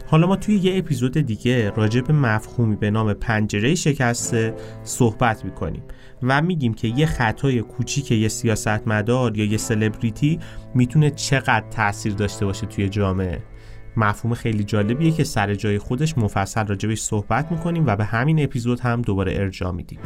حالا 0.07 0.27
ما 0.27 0.37
توی 0.37 0.57
یه 0.57 0.79
اپیزود 0.79 1.19
دیگه 1.19 1.71
راجع 1.71 2.01
به 2.01 2.13
مفهومی 2.13 2.77
به 2.77 2.91
نام 2.91 3.13
پنجره 3.13 3.75
شکسته 3.75 4.55
صحبت 4.85 5.45
می‌کنیم 5.45 5.83
و 6.23 6.43
میگیم 6.43 6.75
که 6.75 6.89
یه 6.89 7.07
خطای 7.07 7.61
کوچیک 7.63 8.13
یه 8.13 8.29
سیاستمدار 8.29 9.37
یا 9.37 9.45
یه 9.45 9.57
سلبریتی 9.57 10.39
می‌تونه 10.75 11.11
چقدر 11.11 11.65
تاثیر 11.71 12.13
داشته 12.13 12.47
باشه 12.47 12.67
توی 12.67 12.89
جامعه. 12.89 13.43
مفهوم 13.97 14.35
خیلی 14.35 14.65
جالبیه 14.65 15.11
که 15.11 15.25
سر 15.25 15.55
جای 15.55 15.79
خودش 15.79 16.19
مفصل 16.19 16.67
راجبش 16.67 17.01
صحبت 17.01 17.53
می‌کنیم 17.53 17.87
و 17.87 17.97
به 17.97 18.05
همین 18.05 18.45
اپیزود 18.45 18.81
هم 18.81 19.03
دوباره 19.03 19.33
ارجاع 19.37 19.73
میدیم. 19.73 19.99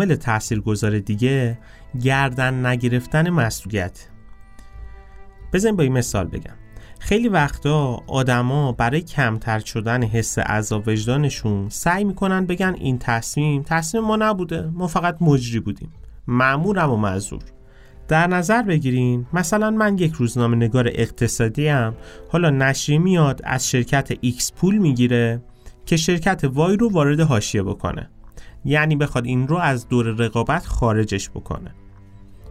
عامل 0.00 0.14
تاثیرگذار 0.14 0.98
دیگه 0.98 1.58
گردن 2.02 2.66
نگرفتن 2.66 3.30
مسئولیت. 3.30 4.08
بزن 5.52 5.76
با 5.76 5.82
این 5.82 5.92
مثال 5.92 6.24
بگم. 6.24 6.54
خیلی 6.98 7.28
وقتا 7.28 8.02
آدما 8.06 8.72
برای 8.72 9.00
کمتر 9.00 9.58
شدن 9.58 10.04
حس 10.04 10.38
عذاب 10.38 10.88
وجدانشون 10.88 11.68
سعی 11.68 12.04
می‌کنن 12.04 12.46
بگن 12.46 12.74
این 12.78 12.98
تصمیم 12.98 13.62
تصمیم 13.62 14.04
ما 14.04 14.16
نبوده. 14.16 14.70
ما 14.72 14.86
فقط 14.86 15.16
مجری 15.20 15.60
بودیم. 15.60 15.92
معمورم 16.26 16.90
و 16.90 16.96
معذور. 16.96 17.42
در 18.08 18.26
نظر 18.26 18.62
بگیرین 18.62 19.26
مثلا 19.32 19.70
من 19.70 19.98
یک 19.98 20.12
روزنامه 20.12 20.56
نگار 20.56 20.88
اقتصادی 20.88 21.68
هم 21.68 21.94
حالا 22.28 22.50
نشریه 22.50 22.98
میاد 22.98 23.40
از 23.44 23.70
شرکت 23.70 24.14
X 24.14 24.52
پول 24.56 24.78
می‌گیره 24.78 25.42
که 25.86 25.96
شرکت 25.96 26.44
وای 26.44 26.76
رو 26.76 26.90
وارد 26.90 27.20
حاشیه 27.20 27.62
بکنه. 27.62 28.10
یعنی 28.64 28.96
بخواد 28.96 29.26
این 29.26 29.48
رو 29.48 29.56
از 29.56 29.88
دور 29.88 30.06
رقابت 30.06 30.66
خارجش 30.66 31.30
بکنه. 31.30 31.74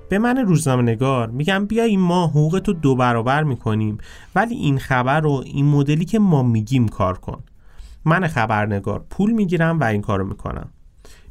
به 0.09 0.19
من 0.19 0.37
روزنامه 0.37 0.81
نگار 0.81 1.29
میگم 1.29 1.67
این 1.71 1.99
ما 1.99 2.27
حقوق 2.27 2.59
تو 2.59 2.73
دو 2.73 2.95
برابر 2.95 3.43
می‌کنیم 3.43 3.97
ولی 4.35 4.55
این 4.55 4.79
خبر 4.79 5.19
رو 5.19 5.43
این 5.45 5.65
مدلی 5.65 6.05
که 6.05 6.19
ما 6.19 6.43
میگیم 6.43 6.87
کار 6.87 7.17
کن. 7.17 7.43
من 8.05 8.27
خبرنگار 8.27 9.05
پول 9.09 9.31
می‌گیرم 9.31 9.79
و 9.79 9.83
این 9.83 10.01
کارو 10.01 10.27
می‌کنم. 10.27 10.69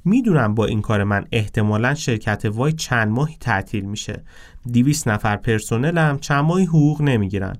می‌دونم 0.05 0.55
با 0.55 0.65
این 0.67 0.81
کار 0.81 1.05
من 1.05 1.25
احتمالا 1.33 1.95
شرکت 1.95 2.45
وای 2.45 2.73
چند 2.73 3.09
ماهی 3.09 3.37
تعطیل 3.41 3.85
میشه. 3.85 4.23
دیویس 4.71 5.09
نفر 5.09 5.37
پرسنلم 5.37 6.19
چند 6.19 6.45
ماهی 6.45 6.65
حقوق 6.65 7.03
نمی‌گیرن. 7.03 7.57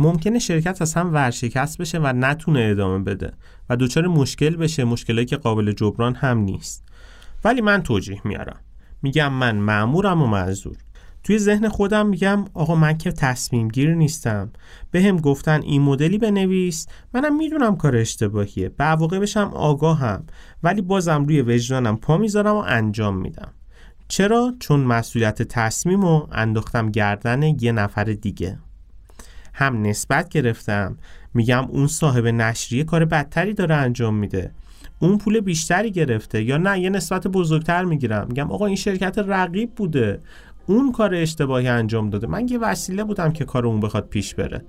ممکنه 0.00 0.38
شرکت 0.38 0.82
اصلا 0.82 1.10
ورشکست 1.10 1.78
بشه 1.78 1.98
و 1.98 2.12
نتونه 2.12 2.68
ادامه 2.70 3.04
بده 3.04 3.32
و 3.68 3.76
دچار 3.76 4.06
مشکل 4.06 4.56
بشه 4.56 4.84
مشکلی 4.84 5.24
که 5.24 5.36
قابل 5.36 5.72
جبران 5.72 6.14
هم 6.14 6.38
نیست. 6.38 6.88
ولی 7.44 7.60
من 7.60 7.82
توجیه 7.82 8.20
میارم. 8.24 8.60
میگم 9.02 9.32
من 9.32 9.56
معمورم 9.56 10.22
و 10.22 10.26
معذور 10.26 10.76
توی 11.24 11.38
ذهن 11.38 11.68
خودم 11.68 12.06
میگم 12.06 12.44
آقا 12.54 12.74
من 12.74 12.98
که 12.98 13.12
تصمیم 13.12 13.68
گیر 13.68 13.94
نیستم. 13.94 14.52
به 14.90 15.02
هم 15.02 15.16
گفتن 15.16 15.62
این 15.62 15.82
مدلی 15.82 16.18
بنویس. 16.18 16.86
منم 17.14 17.36
می‌دونم 17.36 17.76
کار 17.76 17.96
اشتباهیه. 17.96 18.68
به 18.68 18.96
بشم 18.96 19.50
آگاهم. 19.54 20.24
ولی 20.62 20.82
بازم 20.82 21.24
روی 21.24 21.42
وجدانم 21.42 21.96
پا 21.96 22.16
می‌ذارم 22.16 22.54
و 22.54 22.64
انجام 22.66 23.16
میدم. 23.16 23.52
چرا؟ 24.08 24.54
چون 24.60 24.80
مسئولیت 24.80 25.42
تصمیم 25.42 26.00
رو 26.00 26.28
انداختم 26.32 26.90
گردن 26.90 27.42
یه 27.42 27.72
نفر 27.72 28.04
دیگه. 28.04 28.58
هم 29.60 29.82
نسبت 29.82 30.28
گرفتم. 30.28 30.96
میگم 31.34 31.64
اون 31.68 31.86
صاحب 31.86 32.26
نشریه 32.26 32.84
کار 32.84 33.04
بدتری 33.04 33.54
داره 33.54 33.74
انجام 33.74 34.14
میده. 34.14 34.52
اون 34.98 35.18
پول 35.18 35.40
بیشتری 35.40 35.90
گرفته 35.90 36.42
یا 36.42 36.56
نه 36.56 36.80
یه 36.80 36.90
نسبت 36.90 37.26
بزرگتر 37.26 37.84
می‌گیرم. 37.84 38.26
میگم 38.28 38.50
آقا 38.52 38.66
این 38.66 38.76
شرکت 38.76 39.18
رقیب 39.18 39.74
بوده. 39.74 40.20
اون 40.66 40.92
کار 40.92 41.14
اشتباهی 41.14 41.68
انجام 41.68 42.10
داده. 42.10 42.26
من 42.26 42.48
یه 42.48 42.58
وسیله 42.58 43.04
بودم 43.04 43.32
که 43.32 43.44
کار 43.44 43.66
اون 43.66 43.80
بخواد 43.80 44.08
پیش 44.08 44.34
بره. 44.34 44.64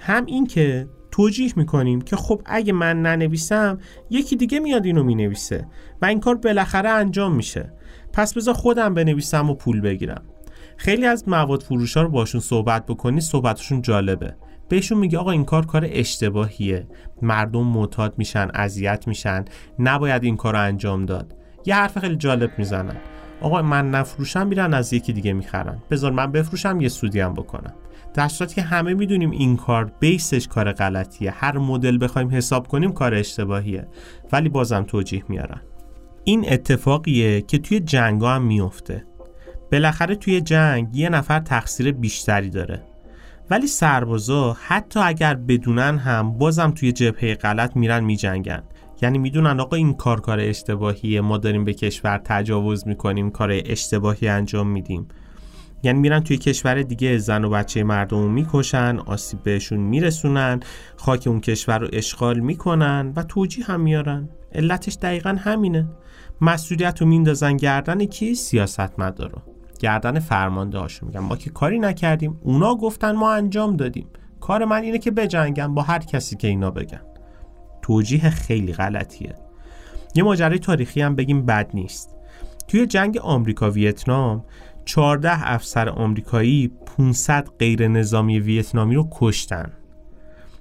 هم 0.00 0.26
این 0.26 0.46
که 0.46 0.88
توجیح 1.10 1.52
می‌کنیم 1.56 2.00
که 2.00 2.16
خب 2.16 2.42
اگه 2.46 2.72
من 2.72 3.02
ننویسم 3.02 3.78
یکی 4.10 4.36
دیگه 4.36 4.60
میاد 4.60 4.86
اینو 4.86 5.02
می‌نویسه 5.02 5.66
و 6.02 6.06
این 6.06 6.20
کار 6.20 6.34
بالاخره 6.34 6.88
انجام 6.88 7.34
میشه. 7.34 7.72
پس 8.12 8.34
بذار 8.34 8.54
خودم 8.54 8.94
بنویسم 8.94 9.50
و 9.50 9.54
پول 9.54 9.80
بگیرم. 9.80 10.22
خیلی 10.76 11.06
از 11.06 11.28
مواد 11.28 11.62
فروش 11.62 11.96
ها 11.96 12.02
رو 12.02 12.08
باشون 12.08 12.40
صحبت 12.40 12.86
بکنی 12.86 13.20
صحبتشون 13.20 13.82
جالبه. 13.82 14.36
بهشون 14.68 14.98
میگه 14.98 15.18
آقا 15.18 15.30
این 15.30 15.44
کار 15.44 15.66
کار 15.66 15.86
اشتباهیه. 15.90 16.86
مردم 17.22 17.64
معتاد 17.64 18.14
میشن 18.18 18.48
اذیت 18.54 19.08
میشن. 19.08 19.44
نباید 19.78 20.24
این 20.24 20.36
کار 20.36 20.52
رو 20.52 20.60
انجام 20.60 21.06
داد. 21.06 21.34
یه 21.66 21.74
حرف 21.74 21.98
خیلی 21.98 22.16
جالب 22.16 22.50
می‌زنن. 22.58 22.96
آقا 23.40 23.62
من 23.62 23.90
نفروشم 23.90 24.46
میرن 24.46 24.74
از 24.74 24.92
یکی 24.92 25.12
دیگه 25.12 25.32
می‌خرن. 25.32 25.82
بذار 25.90 26.12
من 26.12 26.32
بفروشم 26.32 26.80
یه 26.80 26.88
سودی 26.88 27.20
بکنم. 27.20 27.74
در 28.14 28.28
صورتی 28.28 28.54
که 28.54 28.62
همه 28.62 28.94
می‌دونیم 28.94 29.30
این 29.30 29.56
کار 29.56 29.92
بیسش 30.00 30.48
کار 30.48 30.72
غلطیه. 30.72 31.30
هر 31.30 31.58
مدل 31.58 32.04
بخوایم 32.04 32.30
حساب 32.30 32.68
کنیم 32.68 32.92
کار 32.92 33.14
اشتباهیه. 33.14 33.88
ولی 34.32 34.48
بازم 34.48 34.82
توجیه 34.82 35.24
میارن 35.28 35.60
این 36.24 36.52
اتفاقیه 36.52 37.40
که 37.42 37.58
توی 37.58 37.80
جنگا 37.80 38.30
هم 38.30 38.42
میفته. 38.42 39.04
بالاخره 39.72 40.14
توی 40.14 40.40
جنگ 40.40 40.96
یه 40.96 41.08
نفر 41.08 41.40
تقصیر 41.40 41.92
بیشتری 41.92 42.50
داره. 42.50 42.82
ولی 43.50 43.66
سربازا 43.66 44.56
حتی 44.66 45.00
اگر 45.00 45.34
بدونن 45.34 45.98
هم 45.98 46.38
بازم 46.38 46.70
توی 46.70 46.92
جبهه 46.92 47.34
غلط 47.34 47.76
میرن 47.76 48.04
میجنگن. 48.04 48.62
یعنی 49.02 49.18
می‌دونن 49.18 49.60
آقا 49.60 49.76
این 49.76 49.94
کار 49.94 50.20
کار 50.20 50.40
اشتباهیه 50.40 51.20
ما 51.20 51.38
داریم 51.38 51.64
به 51.64 51.74
کشور 51.74 52.20
تجاوز 52.24 52.88
می‌کنیم 52.88 53.30
کار 53.30 53.50
اشتباهی 53.52 54.28
انجام 54.28 54.68
میدیم. 54.68 55.08
یعنی 55.82 55.98
میرن 55.98 56.20
توی 56.20 56.36
کشور 56.36 56.82
دیگه 56.82 57.18
زن 57.18 57.44
و 57.44 57.50
بچه 57.50 57.84
مردم 57.84 58.18
رو 58.18 58.28
می‌کشن 58.28 58.98
آسیب 59.06 59.42
بهشون 59.42 59.78
میرسونن 59.78 60.60
خاک 60.96 61.24
اون 61.26 61.40
کشور 61.40 61.78
رو 61.78 61.88
اشغال 61.92 62.40
می‌کنن 62.40 63.12
و 63.16 63.22
توجیه 63.22 63.64
هم 63.64 63.80
میارن. 63.80 64.28
علتش 64.54 64.98
دقیقا 65.02 65.36
همینه. 65.40 65.88
مسئولیت 66.40 67.00
رو 67.00 67.06
میندازن 67.06 67.56
گردن 67.56 68.04
کی؟ 68.04 68.34
سیاست 68.34 68.98
مدارو 68.98 69.55
گردن 69.78 70.18
فرمانده 70.18 70.78
هاشو 70.78 71.06
میگن 71.06 71.20
ما 71.20 71.36
که 71.36 71.50
کاری 71.50 71.78
نکردیم 71.78 72.40
اونا 72.42 72.74
گفتن 72.74 73.12
ما 73.12 73.32
انجام 73.32 73.76
دادیم. 73.76 74.06
کار 74.40 74.64
من 74.64 74.82
اینه 74.82 74.98
که 74.98 75.10
بجنگم 75.10 75.74
با 75.74 75.82
هر 75.82 75.98
کسی 75.98 76.36
که 76.36 76.48
اینا 76.48 76.70
بگن. 76.70 77.00
توجیه 77.82 78.30
خیلی 78.30 78.72
غلطیه. 78.72 79.34
یه 80.14 80.22
ماجرای 80.22 80.58
تاریخی 80.58 81.02
هم 81.02 81.16
بگیم 81.16 81.46
بد 81.46 81.70
نیست. 81.74 82.16
توی 82.68 82.86
جنگ 82.86 83.18
آمریکا 83.18 83.70
ویتنام 83.70 84.44
14 84.84 85.52
افسر 85.52 85.88
آمریکایی 85.88 86.72
500 86.98 87.48
غیر 87.58 87.88
نظامی 87.88 88.40
ویتنامی 88.40 88.94
رو 88.94 89.08
کشتن. 89.12 89.72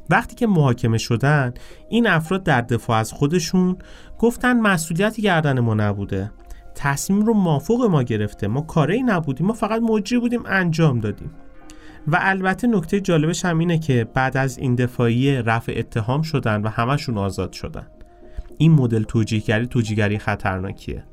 وقتی 0.09 0.35
که 0.35 0.47
محاکمه 0.47 0.97
شدن 0.97 1.53
این 1.89 2.07
افراد 2.07 2.43
در 2.43 2.61
دفاع 2.61 2.97
از 2.97 3.13
خودشون 3.13 3.77
گفتن 4.19 4.59
مسئولیتی 4.59 5.21
گردن 5.21 5.59
ما 5.59 5.73
نبوده. 5.73 6.31
تصمیم 6.75 7.25
رو 7.25 7.33
مافوق 7.33 7.85
ما 7.85 8.03
گرفته. 8.03 8.47
ما 8.47 8.61
کاری 8.61 9.03
نبودیم 9.03 9.47
ما 9.47 9.53
فقط 9.53 9.81
مجری 9.81 10.19
بودیم 10.19 10.43
انجام 10.45 10.99
دادیم. 10.99 11.31
و 12.07 12.17
البته 12.21 12.67
نکته 12.67 13.01
جالبش 13.01 13.45
هم 13.45 13.59
اینه 13.59 13.79
که 13.79 14.07
بعد 14.13 14.37
از 14.37 14.57
این 14.57 14.75
دفاعی 14.75 15.35
رفع 15.35 15.73
اتهام 15.77 16.21
شدن 16.21 16.61
و 16.61 16.69
همشون 16.69 17.17
آزاد 17.17 17.53
شدن. 17.53 17.87
این 18.57 18.71
مدل 18.71 19.03
توجیهگری 19.03 19.67
توجیهگری 19.67 20.17
خطرناکیه. 20.17 21.03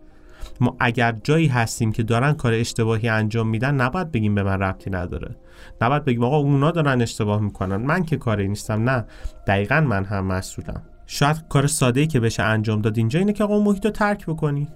ما 0.60 0.76
اگر 0.80 1.16
جایی 1.24 1.46
هستیم 1.46 1.92
که 1.92 2.02
دارن 2.02 2.32
کار 2.32 2.52
اشتباهی 2.52 3.08
انجام 3.08 3.48
میدن 3.48 3.74
نباید 3.74 4.12
بگیم 4.12 4.34
به 4.34 4.42
من 4.42 4.62
ربطی 4.62 4.90
نداره. 4.90 5.36
نباید 5.80 6.04
بگیم 6.04 6.24
آقا 6.24 6.36
اونا 6.36 6.70
دارن 6.70 7.02
اشتباه 7.02 7.40
می‌کنن. 7.40 7.76
من 7.76 8.04
که 8.04 8.16
کاری 8.16 8.48
نیستم 8.48 8.90
نه. 8.90 9.04
دقیقا 9.46 9.80
من 9.80 10.04
هم 10.04 10.26
مسئولم. 10.26 10.82
شاید 11.06 11.44
کار 11.48 11.66
ساده 11.66 12.00
ای 12.00 12.06
که 12.06 12.20
بشه 12.20 12.42
انجام 12.42 12.80
داد 12.80 12.98
اینجا 12.98 13.18
اینه 13.18 13.32
که 13.32 13.44
آقا 13.44 13.60
محیط 13.60 13.84
رو 13.84 13.90
ترک 13.90 14.26
بکنی. 14.26 14.68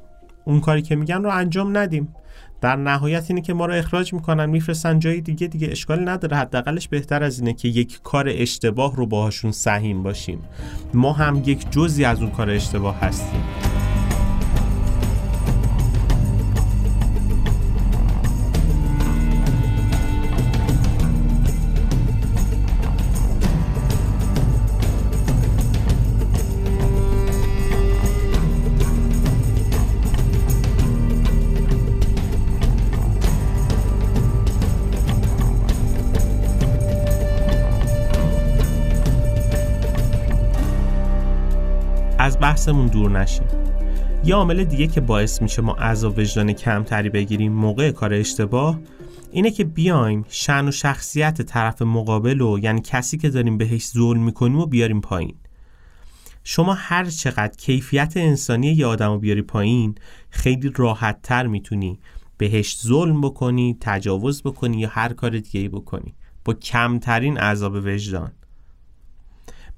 اون 0.46 0.60
کاری 0.60 0.82
که 0.82 0.96
میگن 0.96 1.22
رو 1.22 1.30
انجام 1.30 1.76
ندیم. 1.76 2.14
در 2.60 2.76
نهایت 2.76 3.24
اینه 3.28 3.40
که 3.40 3.54
ما 3.54 3.66
رو 3.66 3.74
اخراج 3.74 4.12
می‌کنن 4.12 4.46
میفرستن 4.46 4.98
جای 4.98 5.20
دیگه 5.20 5.46
دیگه 5.46 5.68
اشکال 5.70 6.08
نداره. 6.08 6.36
حداقلش 6.36 6.88
بهتر 6.88 7.22
از 7.22 7.38
اینه 7.38 7.52
که 7.52 7.68
یک 7.68 8.00
کار 8.02 8.26
اشتباه 8.28 8.96
رو 8.96 9.06
باهاشون 9.06 9.52
سهیم 9.52 10.02
باشیم. 10.02 10.38
ما 10.94 11.12
هم 11.12 11.42
یک 11.46 11.70
جزی 11.70 12.04
از 12.04 12.20
اون 12.20 12.30
کار 12.30 12.50
اشتباه 12.50 12.96
هستیم. 13.00 13.42
بحثمون 42.46 42.86
دور 42.86 43.10
نشیم 43.10 43.46
یه 44.24 44.34
عامل 44.34 44.64
دیگه 44.64 44.86
که 44.86 45.00
باعث 45.00 45.42
میشه 45.42 45.62
ما 45.62 45.72
عذاب 45.72 46.18
وجدان 46.18 46.52
کمتری 46.52 47.10
بگیریم 47.10 47.52
موقع 47.52 47.90
کار 47.90 48.14
اشتباه 48.14 48.80
اینه 49.32 49.50
که 49.50 49.64
بیایم 49.64 50.24
شن 50.28 50.68
و 50.68 50.70
شخصیت 50.70 51.42
طرف 51.42 51.82
مقابل 51.82 52.40
و 52.40 52.58
یعنی 52.58 52.80
کسی 52.80 53.18
که 53.18 53.30
داریم 53.30 53.58
بهش 53.58 53.86
ظلم 53.86 54.24
می‌کنیم 54.24 54.58
و 54.58 54.66
بیاریم 54.66 55.00
پایین. 55.00 55.34
شما 56.44 56.74
هر 56.74 57.04
چقدر 57.04 57.56
کیفیت 57.56 58.12
انسانی 58.16 58.66
یه 58.66 58.86
آدم 58.86 59.12
رو 59.12 59.18
بیاری 59.18 59.42
پایین 59.42 59.94
خیلی 60.30 60.72
راحت 60.76 61.22
تر 61.22 61.46
می‌تونی 61.46 61.98
بهش 62.36 62.78
ظلم 62.78 63.20
بکنی 63.20 63.76
تجاوز 63.80 64.42
بکنی 64.42 64.78
یا 64.78 64.88
هر 64.88 65.12
کار 65.12 65.38
دیگه 65.38 65.68
بکنی. 65.68 66.14
با 66.44 66.54
کمترین 66.54 67.38
عذاب 67.38 67.74
وجدان. 67.74 68.32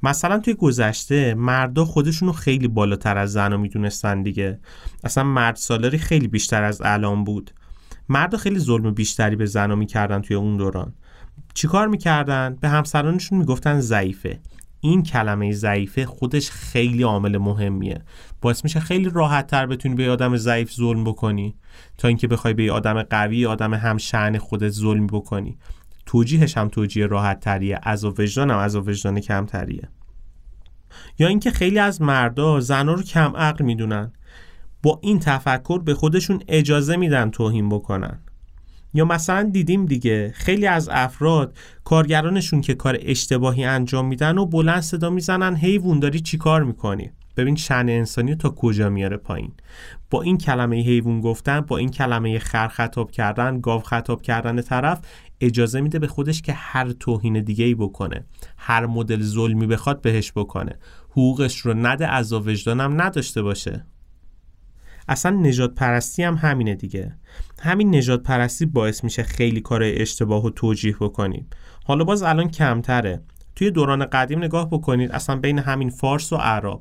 مثلا 0.03 0.39
توی 0.39 0.55
گذشته 0.55 1.35
مردا 1.35 1.85
خودشونو 1.85 2.33
خیلی 2.33 2.69
بالاتر 2.69 3.19
از 3.19 3.33
زنا 3.33 3.57
می‌دونستن 3.57 4.23
دیگه. 4.23 4.61
اصلا 5.05 5.25
مرد 5.25 5.57
سالاری 5.57 5.99
خیلی 5.99 6.29
بیشتر 6.29 6.63
از 6.63 6.83
الان 6.85 7.25
بود. 7.25 7.51
مردا 8.09 8.39
خیلی 8.39 8.59
ظلم 8.59 8.91
بیشتری 8.91 9.37
به 9.37 9.47
زنا 9.47 9.75
می‌کردن 9.75 10.21
توی 10.21 10.37
اون 10.37 10.57
دوران. 10.57 10.95
چیکار 11.55 11.89
می‌کردن؟ 11.89 12.57
به 12.61 12.69
همسرانشون 12.69 13.39
می‌گفتن 13.39 13.81
ضعیفه. 13.81 14.41
این 14.81 15.03
کلمه 15.03 15.53
ضعیفه 15.53 16.07
خودش 16.07 16.51
خیلی 16.51 17.03
عامل 17.03 17.39
مهمیه. 17.39 18.03
باعث 18.41 18.65
میشه 18.65 18.81
خیلی 18.81 19.11
راحت 19.11 19.47
تر 19.47 19.67
بتونی 19.67 19.95
به 19.95 20.11
آدم 20.11 20.37
ضعیف 20.37 20.73
ظلم 20.73 21.05
بکنی 21.05 21.55
تا 21.99 22.09
اینکه 22.09 22.29
بخوای 22.29 22.55
به 22.55 22.73
آدم 22.73 23.03
قوی 23.03 23.47
آدم 23.47 23.75
هم 23.75 23.97
شعن 23.97 24.39
خودت 24.39 24.69
ظلم 24.69 25.07
بکنی. 25.07 25.59
توجیهش 26.09 26.57
هم 26.57 26.69
توجیه 26.69 27.07
راحت 27.07 27.41
تریه 27.41 27.81
از 27.83 28.05
وجدان 28.05 28.51
هم 28.51 28.59
از 28.59 28.77
وجدان 28.77 29.21
کمتریه. 29.21 29.89
یا 31.19 31.29
اینکه 31.29 31.51
خیلی 31.51 31.79
از 31.79 32.03
مردا 32.03 32.61
زنها 32.61 32.95
رو 32.95 33.03
کم 33.03 33.37
عقل 33.37 33.65
می‌دونن. 33.65 34.13
با 34.83 34.99
این 35.03 35.19
تفکر 35.19 35.79
به 35.79 35.95
خودشون 35.95 36.43
اجازه 36.49 36.97
میدن 36.97 37.31
توهین 37.31 37.69
بکنن. 37.69 38.19
یا 38.95 39.05
مثلا 39.05 39.43
دیدیم 39.43 39.87
دیگه 39.87 40.33
خیلی 40.35 40.67
از 40.67 40.89
افراد 40.93 41.57
کارگرانشون 41.85 42.61
که 42.61 42.75
کار 42.75 42.99
اشتباهی 43.03 43.65
انجام 43.65 44.07
میدن 44.07 44.39
و 44.39 44.47
بلند 44.47 44.83
صدا 44.83 45.11
می‌زنن 45.11 45.57
حیوان 45.57 46.01
داری 46.01 46.21
چی 46.21 46.39
کار 46.39 46.65
می‌کنی؟ 46.65 47.11
ببین 47.39 47.57
شن 47.57 47.87
انسانی 47.89 48.35
تا 48.35 48.51
کجا 48.51 48.91
میاره 48.91 49.17
پایین. 49.17 49.53
با 50.11 50.23
این 50.23 50.39
کلمه 50.39 50.77
حیوان 50.77 51.21
گفتن 51.21 51.61
با 51.61 51.77
این 51.77 51.91
کلمه 51.91 52.39
خر 52.39 52.69
خطاب 52.69 53.11
کردن 53.11 53.61
گاو 53.61 53.81
خطاب 53.81 54.23
کردن 54.23 54.61
طرف 54.61 55.01
اجازه 55.41 55.81
میده 55.81 55.99
به 55.99 56.07
خودش 56.07 56.43
که 56.43 56.53
هر 56.53 56.93
توهین 56.93 57.43
دیگه 57.43 57.65
ای 57.65 57.75
بکنه. 57.75 58.25
هر 58.57 58.87
مدل 58.87 59.23
ظلمی 59.23 59.67
بخواد 59.67 60.01
بهش 60.01 60.33
بکنه. 60.33 60.79
حقوقش 61.11 61.59
رو 61.59 61.75
نده 61.75 62.09
از 62.09 62.33
وجدانم 62.33 63.03
نداشته 63.03 63.43
باشه. 63.43 63.87
اصلا 65.09 65.37
نجات 65.37 65.75
پرستی 65.75 66.23
هم 66.23 66.35
همینه 66.35 66.75
دیگه. 66.75 67.17
همین 67.61 67.97
نجات 67.97 68.23
پرستی 68.23 68.67
باعث 68.67 69.05
میشه 69.05 69.23
خیلی 69.23 69.61
کار 69.61 69.83
اشتباه 69.85 70.45
و 70.45 70.51
توجیه 70.51 70.97
بکنیم. 71.01 71.47
حالا 71.85 72.05
باز 72.05 72.23
الان 72.23 72.49
کمتره. 72.49 73.23
توی 73.57 73.71
دوران 73.71 74.05
قدیم 74.05 74.39
نگاه 74.39 74.71
بکنید 74.71 75.13
اصلا 75.13 75.37
بین 75.37 75.59
همین 75.59 75.91
فارس 75.91 76.33
و 76.33 76.37
عرب. 76.37 76.81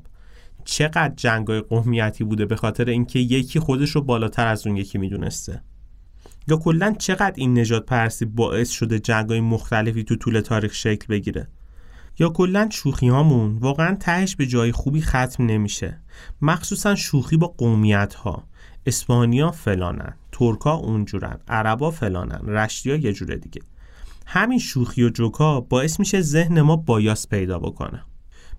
چقدر 0.70 1.14
جنگای 1.16 1.62
قومیتی 1.62 2.24
بوده 2.24 2.46
به 2.46 2.56
خاطر 2.56 2.86
اینکه 2.86 3.20
یکی 3.20 3.60
خودش 3.60 3.90
رو 3.90 4.02
بالاتر 4.02 4.48
از 4.48 4.68
اون 4.68 4.78
یکی 4.78 4.98
می‌دونسته؟ 4.98 5.62
یا 6.48 6.58
کلا 6.58 6.96
چقدر 7.00 7.34
این 7.36 7.60
نجات 7.60 7.86
پرستی 7.86 8.26
باعث 8.26 8.70
شده 8.70 9.00
جنگای 9.00 9.42
مختلفی 9.42 10.04
تو 10.04 10.16
طول 10.16 10.40
تاریخ 10.40 10.74
شکل 10.74 11.08
بگیره؟ 11.10 11.48
یا 12.20 12.30
کلا 12.30 12.70
شوخی 12.72 13.08
هامون 13.08 13.58
واقعا 13.58 13.96
تهش 13.96 14.36
به 14.36 14.46
جای 14.46 14.72
خوبی 14.72 15.02
ختم 15.02 15.46
نمیشه؟ 15.46 16.02
مخصوصا 16.42 16.96
شوخی 16.96 17.38
با 17.38 17.48
قومیت 17.48 18.14
ها 18.14 18.48
اسپانیا 18.86 19.52
فلانن 19.52 20.14
ترکا 20.32 20.74
اونجورن 20.74 21.40
عربا 21.48 21.92
فلانن 21.92 22.42
رشتیا 22.48 22.96
یه 22.96 23.14
جوره 23.14 23.36
دیگه. 23.36 23.62
همین 24.26 24.60
شوخی 24.60 25.04
و 25.04 25.10
جوکا 25.10 25.62
باعث 25.62 26.00
میشه 26.00 26.22
ذهن 26.22 26.62
ما 26.62 26.76
بایاس 26.76 27.28
پیدا 27.28 27.60
بکنه. 27.60 28.04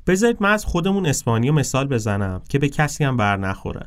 بذارید 0.08 0.42
من 0.42 0.52
از 0.52 0.64
خودمون 0.64 1.06
اسپانیا 1.06 1.52
مثال 1.52 1.86
بزنم 1.86 2.42
که 2.48 2.58
به 2.58 2.68
کسی 2.68 3.04
هم 3.04 3.16
بر 3.16 3.36
نخوره. 3.36 3.86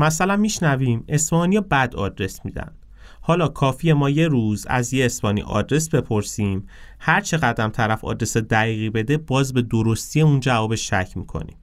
مثلا 0.00 0.36
میشنویم 0.36 1.04
اسپانیا 1.08 1.60
بد 1.60 1.94
آدرس 1.96 2.44
میدن. 2.44 2.72
حالا 3.20 3.48
کافی 3.48 3.92
ما 3.92 4.10
یه 4.10 4.28
روز 4.28 4.66
از 4.66 4.94
یه 4.94 5.06
اسپانی 5.06 5.42
آدرس 5.42 5.88
بپرسیم 5.88 6.66
هر 6.98 7.20
چه 7.20 7.36
قدم 7.36 7.68
طرف 7.68 8.04
آدرس 8.04 8.36
دقیقی 8.36 8.90
بده 8.90 9.16
باز 9.16 9.52
به 9.52 9.62
درستی 9.62 10.20
اون 10.20 10.40
جواب 10.40 10.74
شک 10.74 11.12
می‌کنیم. 11.16 11.56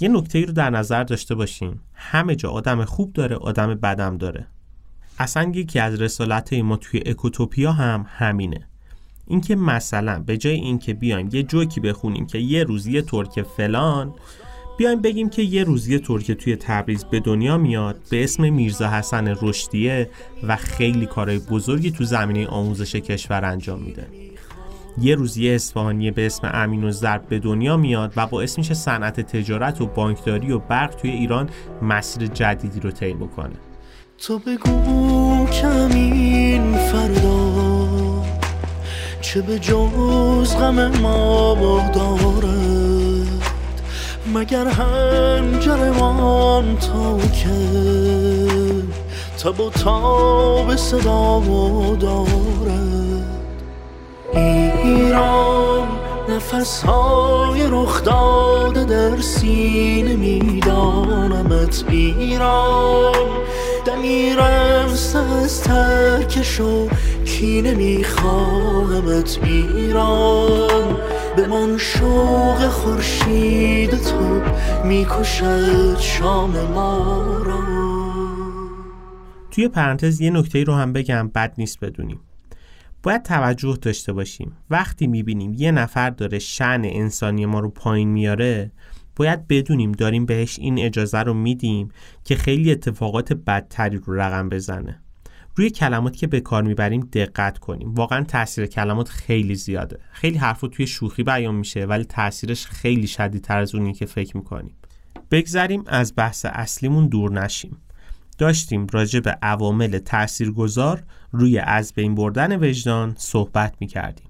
یه 0.00 0.08
نکته 0.08 0.38
ای 0.38 0.46
رو 0.46 0.52
در 0.52 0.70
نظر 0.70 1.04
داشته 1.04 1.34
باشیم. 1.34 1.80
همه 1.94 2.36
جا 2.36 2.50
آدم 2.50 2.84
خوب 2.84 3.12
داره 3.12 3.36
آدم 3.36 3.74
بدم 3.74 4.18
داره. 4.18 4.46
اصلا 5.18 5.52
یکی 5.54 5.78
از 5.78 6.00
رسالت 6.00 6.52
ما 6.52 6.76
توی 6.76 7.02
اکوتوپیا 7.06 7.72
هم 7.72 8.06
همینه. 8.08 8.68
اینکه 9.28 9.56
مثلا 9.56 10.22
به 10.26 10.36
جای 10.36 10.54
اینکه 10.54 10.94
بیایم 10.94 11.28
یه 11.32 11.42
جوکی 11.42 11.80
بخونیم 11.80 12.26
که 12.26 12.38
یه 12.38 12.64
روز 12.64 12.86
یه 12.86 13.02
ترک 13.02 13.42
فلان 13.42 14.14
بیایم 14.78 15.00
بگیم 15.00 15.30
که 15.30 15.42
یه 15.42 15.64
روزی 15.64 15.98
ترکیه 15.98 16.34
توی 16.34 16.56
تبریز 16.56 17.04
به 17.04 17.20
دنیا 17.20 17.58
میاد 17.58 17.96
به 18.10 18.24
اسم 18.24 18.52
میرزا 18.52 18.90
حسن 18.90 19.36
رشدیه 19.42 20.10
و 20.42 20.56
خیلی 20.56 21.06
کارهای 21.06 21.38
بزرگی 21.38 21.90
تو 21.90 22.04
زمینه 22.04 22.46
آموزش 22.46 22.94
کشور 22.96 23.44
انجام 23.44 23.80
میده. 23.80 24.06
یه 25.00 25.14
روز 25.14 25.36
یه 25.36 25.54
اصفهانی 25.54 26.10
به 26.10 26.26
اسم 26.26 26.50
امین 26.54 26.84
و 26.84 26.90
ضرب 26.90 27.28
به 27.28 27.38
دنیا 27.38 27.76
میاد 27.76 28.12
و 28.16 28.26
باعث 28.26 28.58
میشه 28.58 28.74
صنعت 28.74 29.20
تجارت 29.20 29.80
و 29.80 29.86
بانکداری 29.86 30.52
و 30.52 30.58
برق 30.58 30.94
توی 30.94 31.10
ایران 31.10 31.50
مسیر 31.82 32.26
جدیدی 32.26 32.80
رو 32.80 32.90
طی 32.90 33.12
بکنه 33.12 33.54
تو 34.18 34.38
بگو 34.38 35.46
کمین 35.46 36.76
فردا 36.76 37.87
چه 39.20 39.42
به 39.42 39.58
جز 39.58 40.56
غم 40.56 40.98
ما 41.00 41.54
دارد 41.94 43.28
مگر 44.34 44.66
هنجرمان 44.68 46.28
تا 46.76 47.18
که؟ 47.18 47.48
تب 49.38 49.60
و 49.60 49.70
تاب 49.70 50.76
صدا 50.76 51.42
دارد. 52.00 53.24
ایران 54.34 55.88
نفس 56.28 56.82
های 56.82 57.66
رخ 57.70 58.04
داده 58.04 58.84
در 58.84 59.20
سینه 59.20 60.16
میدانمت 60.16 61.84
ایران. 61.88 63.28
دمیرم 63.84 64.88
از 64.88 65.62
ترکش 65.62 66.60
و 66.60 66.88
کینه 67.38 67.74
میخواهمت 67.74 69.38
ایران؟ 69.44 70.96
من 71.50 71.78
شوق 71.78 72.68
خورشید 72.68 73.90
تو 73.90 74.42
می‌کشد 74.84 75.98
شام 75.98 76.50
ما 76.50 77.42
را. 77.46 77.58
توی 79.50 79.68
پرانتز 79.68 80.20
یه 80.20 80.30
نکته 80.30 80.64
رو 80.64 80.74
هم 80.74 80.92
بگم 80.92 81.28
بد 81.28 81.54
نیست 81.58 81.80
بدونیم. 81.80 82.20
باید 83.02 83.22
توجه 83.22 83.78
داشته 83.82 84.12
باشیم. 84.12 84.56
وقتی 84.70 85.06
می‌بینیم 85.06 85.54
یه 85.54 85.70
نفر 85.70 86.10
داره 86.10 86.38
شن 86.38 86.82
انسانی 86.84 87.46
ما 87.46 87.60
رو 87.60 87.70
پایین 87.70 88.08
میاره 88.08 88.72
باید 89.16 89.48
بدونیم 89.48 89.92
داریم 89.92 90.26
بهش 90.26 90.58
این 90.58 90.78
اجازه 90.78 91.18
رو 91.18 91.34
میدیم 91.34 91.88
که 92.24 92.36
خیلی 92.36 92.72
اتفاقات 92.72 93.32
بدتری 93.32 93.96
رو 93.96 94.14
رقم 94.14 94.48
بزنه. 94.48 95.02
روی 95.56 95.70
کلماتی 95.70 96.18
که 96.18 96.26
به 96.26 96.40
کار 96.40 96.62
می‌بریم 96.62 97.00
دقت 97.00 97.58
کنیم. 97.58 97.94
واقعا 97.94 98.24
تاثیر 98.24 98.66
کلمات 98.66 99.08
خیلی 99.08 99.54
زیاده. 99.54 99.98
خیلی 100.12 100.38
حرفو 100.38 100.68
توی 100.68 100.86
شوخی 100.86 101.22
بیان 101.22 101.54
میشه 101.54 101.84
ولی 101.84 102.04
تاثیرش 102.04 102.66
خیلی 102.66 103.06
شدیدتر 103.06 103.58
از 103.58 103.74
اونی 103.74 103.92
که 103.92 104.06
فکر 104.06 104.36
می‌کنیم. 104.36 104.74
بگذریم 105.30 105.84
از 105.86 106.12
بحث 106.16 106.46
اصلیمون 106.48 107.06
دور 107.08 107.32
نشیم. 107.32 107.76
داشتیم 108.38 108.86
راجع 108.92 109.20
به 109.20 109.38
عوامل 109.42 109.98
تاثیرگذار 109.98 111.02
روی 111.32 111.58
از 111.58 111.92
بین 111.92 112.14
بردن 112.14 112.64
وجدان 112.64 113.14
صحبت 113.18 113.74
می‌کردیم. 113.80 114.28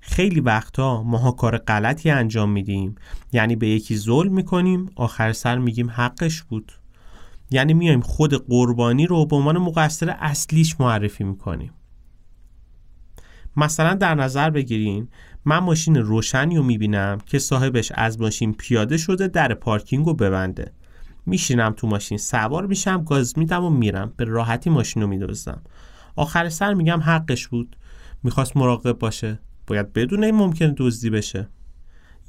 خیلی 0.00 0.40
وقتا 0.40 1.02
ماها 1.02 1.32
کار 1.32 1.58
غلطی 1.58 2.10
انجام 2.10 2.50
میدیم 2.50 2.94
یعنی 3.32 3.56
به 3.56 3.68
یکی 3.68 3.96
ظلم 3.96 4.34
می‌کنیم 4.34 4.90
آخر 4.96 5.32
سر 5.32 5.58
میگیم 5.58 5.90
حقش 5.90 6.42
بود. 6.42 6.72
یعنی 7.50 7.74
میایم 7.74 8.00
خود 8.00 8.34
قربانی 8.48 9.06
رو 9.06 9.26
به 9.26 9.36
عنوان 9.36 9.58
مقصر 9.58 10.16
اصلیش 10.18 10.80
معرفی 10.80 11.24
می‌کنیم. 11.24 11.72
مثلا 13.56 13.94
در 13.94 14.14
نظر 14.14 14.50
بگیرین 14.50 15.08
من 15.44 15.58
ماشین 15.58 15.96
روشنی 15.96 16.56
رو 16.56 16.62
می‌بینم 16.62 17.18
که 17.26 17.38
صاحبش 17.38 17.92
از 17.94 18.20
ماشین 18.20 18.54
پیاده 18.54 18.96
شده 18.96 19.28
در 19.28 19.54
پارکینگ 19.54 20.06
رو 20.06 20.14
ببنده. 20.14 20.72
میشینم 21.26 21.72
تو 21.76 21.86
ماشین 21.86 22.18
سوار 22.18 22.66
میشم 22.66 23.04
گاز 23.04 23.38
میدم 23.38 23.64
و 23.64 23.70
میرم. 23.70 24.12
به 24.16 24.24
راحتی 24.24 24.70
ماشین 24.70 25.02
رو 25.02 25.08
میدوزم 25.08 25.62
آخر 26.16 26.48
سر 26.48 26.74
میگم 26.74 27.00
حقش 27.00 27.48
بود. 27.48 27.76
می‌خواست 28.22 28.56
مراقب 28.56 28.92
باشه. 28.92 29.38
باید 29.66 29.92
بدون 29.92 30.24
این 30.24 30.34
ممکن 30.34 30.74
دزدی 30.76 31.10
بشه. 31.10 31.48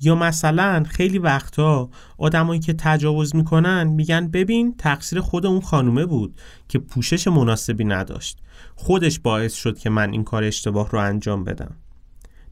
یا 0.02 0.16
مثلا 0.16 0.84
خیلی 0.90 1.20
وقتا 1.20 1.90
آدمایی 2.18 2.60
که 2.60 2.74
تجاوز 2.74 3.36
می‌کنن 3.36 3.84
میگن 3.84 4.28
ببین 4.28 4.76
تقصیر 4.78 5.22
خود 5.22 5.46
اون 5.46 5.62
خانومه 5.62 6.06
بود 6.06 6.40
که 6.70 6.80
پوشش 6.80 7.28
مناسبی 7.28 7.84
نداشت. 7.84 8.40
خودش 8.76 9.20
باعث 9.20 9.54
شد 9.54 9.78
که 9.78 9.90
من 9.90 10.12
این 10.12 10.24
کار 10.24 10.44
اشتباه 10.44 10.90
رو 10.90 11.00
انجام 11.00 11.44
بدم. 11.44 11.76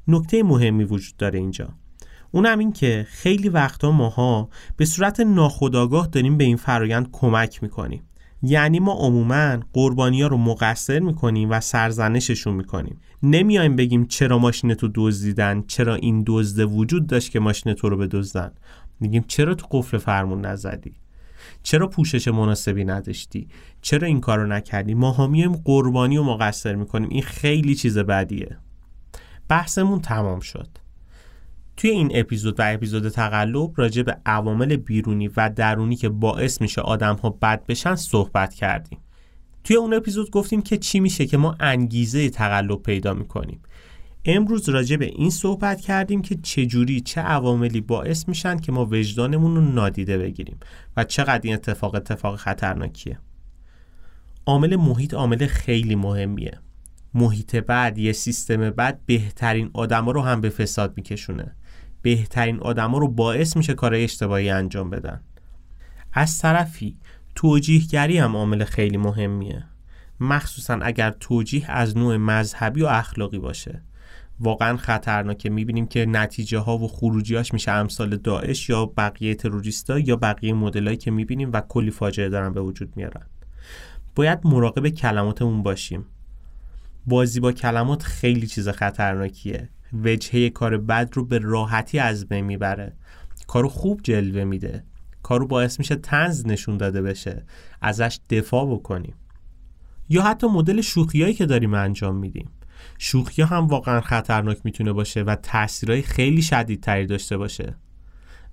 نکته 0.07 0.43
مهمی 0.43 0.83
وجود 0.83 1.17
داره 1.17 1.39
اینجا. 1.39 1.69
اونم 2.31 2.59
این 2.59 2.73
که 2.73 3.07
خیلی 3.09 3.49
وقتا 3.49 3.91
ماها 3.91 4.49
به 4.77 4.85
صورت 4.85 5.19
ناخودآگاه 5.19 6.07
داریم 6.07 6.37
به 6.37 6.43
این 6.43 6.57
فرایند 6.57 7.09
کمک 7.11 7.63
می‌کنیم. 7.63 8.03
یعنی 8.43 8.79
ما 8.79 8.93
عموما 8.93 9.57
قربانی 9.73 10.21
ها 10.21 10.27
رو 10.27 10.37
مقصر 10.37 10.99
می‌کنیم 10.99 11.49
و 11.51 11.59
سرزنششون 11.59 12.53
می‌کنیم. 12.53 12.99
نمیایم 13.23 13.75
بگیم 13.75 14.05
چرا 14.05 14.37
ماشین 14.37 14.73
تو 14.73 14.89
دزدیدن 14.95 15.63
چرا 15.67 15.95
این 15.95 16.23
دزده 16.27 16.65
وجود 16.65 17.07
داشت 17.07 17.31
که 17.31 17.39
ماشین 17.39 17.73
تو 17.73 17.89
رو 17.89 17.97
بدزدن. 17.97 18.51
میگیم 18.99 19.25
چرا 19.27 19.55
تو 19.55 19.67
قفل 19.71 19.97
فرمون 19.97 20.45
نزدی؟ 20.45 20.93
چرا 21.63 21.87
پوشش 21.87 22.27
مناسبی 22.27 22.85
نداشتی؟ 22.85 23.47
چرا 23.81 24.07
این 24.07 24.19
کارو 24.19 24.47
نکردی؟ 24.47 24.93
ما 24.93 25.11
ها 25.11 25.27
میایم 25.27 25.55
قربانی 25.55 26.17
و 26.17 26.23
مقصر 26.23 26.75
می‌کنیم. 26.75 27.09
این 27.09 27.23
خیلی 27.23 27.75
چیز 27.75 27.97
بدیه. 27.97 28.57
بحثمون 29.47 30.01
تمام 30.01 30.39
شد. 30.39 30.67
توی 31.77 31.89
این 31.89 32.11
اپیزود 32.13 32.59
و 32.59 32.63
اپیزود 32.65 33.09
تقلب 33.09 33.71
راجع 33.75 34.03
به 34.03 34.17
عوامل 34.25 34.75
بیرونی 34.75 35.27
و 35.27 35.49
درونی 35.55 35.95
که 35.95 36.09
باعث 36.09 36.61
میشه 36.61 36.81
آدم 36.81 37.15
ها 37.15 37.29
بد 37.29 37.65
بشن 37.65 37.95
صحبت 37.95 38.53
کردیم. 38.53 38.99
توی 39.63 39.75
اون 39.75 39.93
اپیزود 39.93 40.31
گفتیم 40.31 40.61
که 40.61 40.77
چی 40.77 40.99
میشه 40.99 41.25
که 41.25 41.37
ما 41.37 41.55
انگیزه 41.59 42.29
تقلب 42.29 42.81
پیدا 42.81 43.13
می‌کنیم. 43.13 43.59
امروز 44.25 44.69
راجع 44.69 44.95
به 44.95 45.05
این 45.05 45.29
صحبت 45.29 45.81
کردیم 45.81 46.21
که 46.21 46.35
چجوری 46.35 47.01
چه 47.01 47.21
عواملی 47.21 47.81
باعث 47.81 48.27
میشن 48.27 48.57
که 48.57 48.71
ما 48.71 48.85
وجدانمون 48.85 49.55
رو 49.55 49.61
نادیده 49.61 50.17
بگیریم 50.17 50.57
و 50.97 51.03
چقدر 51.03 51.41
این 51.43 51.53
اتفاق 51.53 51.95
اتفاق 51.95 52.35
خطرناکیه. 52.35 53.19
عامل 54.45 54.75
محیط 54.75 55.13
عامل 55.13 55.45
خیلی 55.45 55.95
مهمیه. 55.95 56.59
محیط 57.13 57.55
بعد 57.55 57.97
یه 57.97 58.11
سیستم 58.11 58.69
بعد 58.69 59.05
بهترین 59.05 59.69
آدما 59.73 60.11
رو 60.11 60.21
هم 60.21 60.41
به 60.41 60.49
فساد 60.49 60.93
میکشونه. 60.97 61.55
بهترین 62.03 62.59
آدما 62.59 62.97
رو 62.97 63.07
باعث 63.07 63.57
میشه 63.57 63.73
کار 63.73 63.93
اشتباهی 63.93 64.49
انجام 64.49 64.89
بدن. 64.89 65.21
از 66.13 66.37
طرفی 66.37 66.97
توجیهگری 67.35 68.17
هم 68.17 68.35
عامل 68.35 68.63
خیلی 68.63 68.97
مهمیه. 68.97 69.65
مخصوصا 70.19 70.79
اگر 70.81 71.11
توجیه 71.11 71.71
از 71.71 71.97
نوع 71.97 72.17
مذهبی 72.17 72.81
و 72.81 72.85
اخلاقی 72.85 73.39
باشه. 73.39 73.81
واقعا 74.39 74.77
خطرناکه 74.77 75.49
می‌بینیم 75.49 75.87
که 75.87 76.05
نتیجه 76.05 76.57
ها 76.57 76.77
و 76.77 76.87
خروجیاش 76.87 77.53
میشه 77.53 77.71
امثال 77.71 78.17
داعش 78.17 78.69
یا 78.69 78.85
بقیه 78.85 79.35
تروریستا 79.35 79.99
یا 79.99 80.15
بقیه 80.15 80.53
مدلایی 80.53 80.97
که 80.97 81.11
می‌بینیم 81.11 81.49
و 81.53 81.61
کلی 81.61 81.91
فاجعه 81.91 82.29
دارن 82.29 82.53
به 82.53 82.61
وجود 82.61 82.93
میارن. 82.95 83.25
باید 84.15 84.39
مراقب 84.43 84.89
کلماتمون 84.89 85.63
باشیم. 85.63 86.05
بازی 87.05 87.39
با 87.39 87.51
کلمات 87.51 88.03
خیلی 88.03 88.47
چیز 88.47 88.69
خطرناکیه. 88.69 89.69
وجهه 90.03 90.49
کار 90.49 90.77
بد 90.77 91.09
رو 91.13 91.25
به 91.25 91.39
راحتی 91.39 91.99
از 91.99 92.27
بین 92.27 92.45
می‌بره. 92.45 92.93
کارو 93.47 93.69
خوب 93.69 93.99
جلوه 94.03 94.43
میده. 94.43 94.83
کارو 95.23 95.47
باعث 95.47 95.79
میشه 95.79 95.95
تنز 95.95 96.47
نشون 96.47 96.77
داده 96.77 97.01
بشه. 97.01 97.45
ازش 97.81 98.19
دفاع 98.29 98.65
بکنیم. 98.73 99.15
یا 100.09 100.21
حتی 100.21 100.47
مدل 100.47 100.81
شوخیایی 100.81 101.33
که 101.33 101.45
داریم 101.45 101.73
انجام 101.73 102.15
میدیم. 102.15 102.49
شوخی 102.97 103.41
هم 103.41 103.67
واقعا 103.67 104.01
خطرناک 104.01 104.57
می‌تونه 104.63 104.93
باشه 104.93 105.21
و 105.21 105.35
تاثیرهای 105.35 106.01
خیلی 106.01 106.41
شدیدتری 106.41 107.05
داشته 107.05 107.37
باشه. 107.37 107.75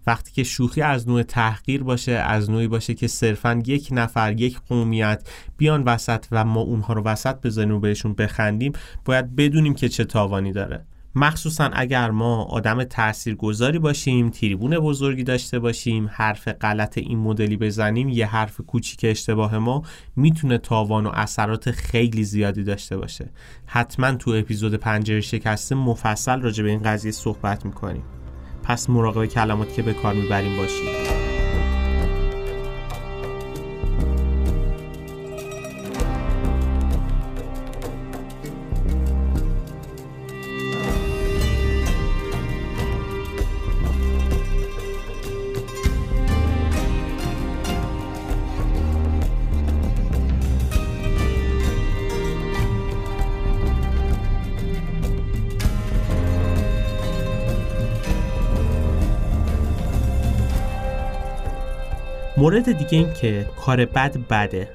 وقتی 0.07 0.33
که 0.33 0.45
شوخی 0.45 0.83
از 0.83 1.09
نوع 1.09 1.23
تحقیر 1.23 1.83
باشه 1.83 2.13
از 2.13 2.51
نوعی 2.51 2.69
باشه 2.69 2.95
که 2.95 3.07
صرفا 3.07 3.63
یک 3.67 3.89
نفر 3.93 4.41
یک 4.41 4.59
قومیت 4.69 5.29
بیان 5.57 5.83
وسط 5.83 6.27
و 6.33 6.45
ما 6.45 6.61
اونها 6.61 6.95
رو 6.95 7.03
وسط 7.03 7.47
بزنیم 7.47 7.75
و 7.75 7.81
بهشون 7.81 8.15
بخندیم 8.15 8.73
باید 9.05 9.37
بدونیم 9.37 9.75
که 9.75 9.89
چه 9.89 10.05
تاوانی 10.05 10.53
داره. 10.53 10.87
مخصوصا 11.15 11.71
اگر 11.73 12.11
ما 12.11 12.43
آدم 12.43 12.85
تاثیرگذاری 12.85 13.79
باشیم 13.79 14.31
تریبون 14.31 14.79
بزرگی 14.79 15.25
داشته 15.25 15.59
باشیم 15.59 16.11
حرف 16.13 16.49
غلط 16.49 16.99
این 16.99 17.19
مدلی 17.19 17.57
بزنیم 17.57 18.09
یه 18.09 18.27
حرف 18.27 18.61
کوچیک 18.61 19.01
اشتباه 19.03 19.59
ما 19.59 19.83
می‌تونه 20.17 20.59
تاوان 20.59 21.07
و 21.07 21.11
اثرات 21.15 21.71
خیلی 21.71 22.25
زیادی 22.25 22.65
داشته 22.65 22.97
باشه. 22.97 23.31
حتما 23.67 24.13
تو 24.13 24.31
اپیزود 24.31 24.75
پنجره 24.75 25.21
شکسته 25.21 25.75
مفصل 25.75 26.41
راجع 26.41 26.63
به 26.63 26.71
این 26.71 26.83
قضیه 26.83 27.13
صحبت 27.13 27.67
می‌کنیم. 27.67 28.03
پس 28.63 28.91
مراقب 28.91 29.27
کلماتی 29.27 29.75
که 29.75 29.83
به 29.83 29.93
کار 29.93 30.15
می‌بریم 30.15 30.57
باشیم 30.57 31.20
مورد 62.41 62.73
دیگه 62.73 62.99
این 62.99 63.13
که 63.13 63.47
کار 63.57 63.85
بد 63.85 64.17
بده. 64.17 64.69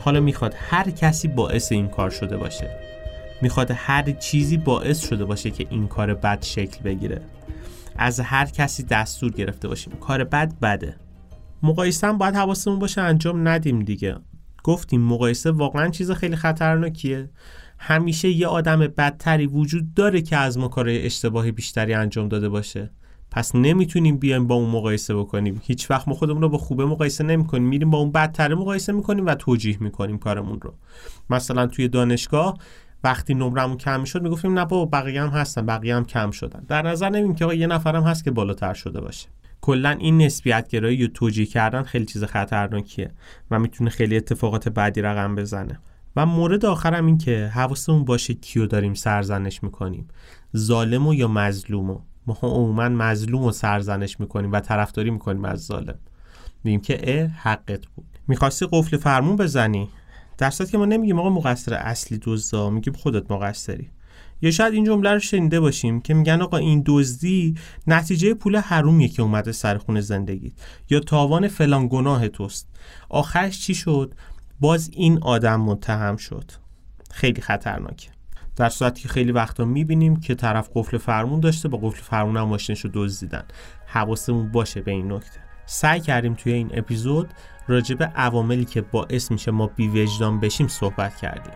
حالا 0.00 0.20
می‌خواد 0.20 0.54
هر 0.58 0.90
کسی 0.90 1.28
باعث 1.28 1.72
این 1.72 1.88
کار 1.88 2.10
شده 2.10 2.36
باشه. 2.36 2.70
می‌خواد 3.42 3.70
هر 3.74 4.10
چیزی 4.10 4.56
باعث 4.56 5.08
شده 5.08 5.24
باشه 5.24 5.50
که 5.50 5.66
این 5.70 5.88
کار 5.88 6.14
بد 6.14 6.42
شکل 6.42 6.82
بگیره. 6.82 7.22
از 7.96 8.20
هر 8.20 8.46
کسی 8.46 8.82
دستور 8.82 9.32
گرفته 9.32 9.68
باشیم. 9.68 9.92
کار 9.92 10.24
بد 10.24 10.52
بده. 10.60 10.96
مقایسه 11.62 12.12
باید 12.12 12.36
حواسمون 12.36 12.78
باشه 12.78 13.00
انجام 13.00 13.48
ندیم 13.48 13.80
دیگه. 13.80 14.16
گفتیم 14.64 15.00
مقایسه 15.00 15.50
واقعا 15.50 15.88
چیز 15.88 16.10
خیلی 16.10 16.36
خطرناکیه. 16.36 17.30
همیشه 17.78 18.28
یه 18.28 18.46
آدم 18.46 18.78
بدتری 18.78 19.46
وجود 19.46 19.94
داره 19.94 20.22
که 20.22 20.36
از 20.36 20.58
ما 20.58 20.68
کارهای 20.68 21.06
اشتباهی 21.06 21.52
بیشتری 21.52 21.94
انجام 21.94 22.28
داده 22.28 22.48
باشه. 22.48 22.90
پس 23.30 23.54
نمی‌تونیم 23.54 24.16
بیایم 24.16 24.46
با 24.46 24.54
اون 24.54 24.70
مقایسه 24.70 25.14
بکنیم. 25.14 25.60
هیچ 25.64 25.90
وقت 25.90 26.08
ما 26.08 26.14
خودمون 26.14 26.42
رو 26.42 26.48
با 26.48 26.58
خوبه 26.58 26.86
مقایسه 26.86 27.24
نمی‌کنیم. 27.24 27.68
میریم 27.68 27.90
با 27.90 27.98
اون 27.98 28.12
بدتره 28.12 28.54
مقایسه 28.54 28.92
می‌کنیم 28.92 29.26
و 29.26 29.34
توجیه 29.34 29.76
می‌کنیم 29.80 30.18
کارمون 30.18 30.60
رو. 30.60 30.74
مثلا 31.30 31.66
توی 31.66 31.88
دانشگاه 31.88 32.58
وقتی 33.04 33.34
نمرمون 33.34 33.76
کم 33.76 34.00
می‌شد 34.00 34.22
می‌گفتیم 34.22 34.58
نه 34.58 34.64
بابا 34.64 34.84
بقیه 34.98 35.22
هم 35.22 35.28
هستن 35.28 35.66
بقیه 35.66 35.96
هم 35.96 36.04
کم 36.04 36.30
شدن. 36.30 36.64
در 36.68 36.82
نظر 36.82 37.08
نمیم 37.08 37.34
که 37.34 37.54
یه 37.54 37.66
نفرم 37.66 38.02
هست 38.02 38.24
که 38.24 38.30
بالاتر 38.30 38.74
شده 38.74 39.00
باشه. 39.00 39.28
کلا 39.60 39.90
این 39.90 40.22
نسبیت 40.22 40.68
گرایی 40.68 41.04
و 41.04 41.08
توجیه 41.08 41.46
کردن 41.46 41.82
خیلی 41.82 42.04
چیز 42.04 42.24
خطرناکیه 42.24 43.10
و 43.50 43.58
می‌تونه 43.58 43.90
خیلی 43.90 44.16
اتفاقات 44.16 44.68
بعدی 44.68 45.02
رقم 45.02 45.34
بزنه. 45.34 45.80
و 46.16 46.26
مورد 46.26 46.64
آخرم 46.64 47.06
این 47.06 47.18
که 47.18 47.50
حواسمون 47.54 48.04
باشه 48.04 48.34
کیو 48.34 48.66
داریم 48.66 48.94
سرزنش 48.94 49.62
می‌کنیم. 49.62 50.08
ظالم 50.56 51.12
یا 51.12 51.28
مظلومو؟ 51.28 51.98
ما 52.42 52.48
عموما 52.48 52.88
مظلوم 52.88 53.42
و 53.42 53.52
سرزنش 53.52 54.20
می‌کنیم 54.20 54.52
و 54.52 54.60
طرفداری 54.60 55.10
می‌کنیم 55.10 55.44
از 55.44 55.64
ظالم. 55.64 55.98
میگیم 56.64 56.80
که 56.80 57.00
اه 57.02 57.26
حقت 57.26 57.86
بود. 57.86 58.06
می‌خواستی 58.28 58.66
قفل 58.72 58.96
فرمون 58.96 59.36
بزنی؟ 59.36 59.88
در 60.38 60.50
که 60.50 60.78
ما 60.78 60.84
نمیگیم 60.84 61.18
آقا 61.18 61.30
مقصر 61.30 61.74
اصلی 61.74 62.20
دزدا 62.22 62.70
میگیم 62.70 62.92
خودت 62.92 63.30
مقصری. 63.30 63.90
یا 64.42 64.50
شاید 64.50 64.74
این 64.74 64.84
جمله 64.84 65.12
رو 65.12 65.18
شنیده 65.18 65.60
باشیم 65.60 66.00
که 66.00 66.14
میگن 66.14 66.42
آقا 66.42 66.56
این 66.56 66.82
دزدی 66.86 67.54
نتیجه 67.86 68.34
پول 68.34 68.56
حرومیه 68.56 69.08
که 69.08 69.22
اومده 69.22 69.52
سر 69.52 69.78
خون 69.78 70.00
زندگی 70.00 70.52
یا 70.90 71.00
تاوان 71.00 71.48
فلان 71.48 71.88
گناه 71.88 72.28
توست. 72.28 72.68
آخرش 73.08 73.60
چی 73.60 73.74
شد؟ 73.74 74.14
باز 74.60 74.90
این 74.92 75.18
آدم 75.22 75.60
متهم 75.60 76.16
شد. 76.16 76.50
خیلی 77.10 77.40
خطرناکه. 77.40 78.10
در 78.60 78.68
صورتی 78.68 79.02
که 79.02 79.08
خیلی 79.08 79.32
وقتا 79.32 79.64
می‌بینیم 79.64 80.20
که 80.20 80.34
طرف 80.34 80.70
قفل 80.74 80.98
فرمون 80.98 81.40
داشته 81.40 81.68
با 81.68 81.78
قفل 81.78 82.02
فرمون 82.02 82.36
هم 82.36 82.42
ماشینش 82.42 82.80
رو 82.80 82.90
دزدیدن 82.94 83.44
حواسمون 83.86 84.50
باشه 84.52 84.80
به 84.80 84.90
این 84.90 85.12
نکته. 85.12 85.40
سعی 85.66 86.00
کردیم 86.00 86.34
توی 86.34 86.52
این 86.52 86.70
اپیزود 86.74 87.28
راجع 87.68 87.94
به 87.94 88.04
عواملی 88.04 88.64
که 88.64 88.80
باعث 88.80 89.30
میشه 89.30 89.50
ما 89.50 89.66
بیوجدان 89.66 90.40
بشیم 90.40 90.68
صحبت 90.68 91.16
کردیم. 91.16 91.52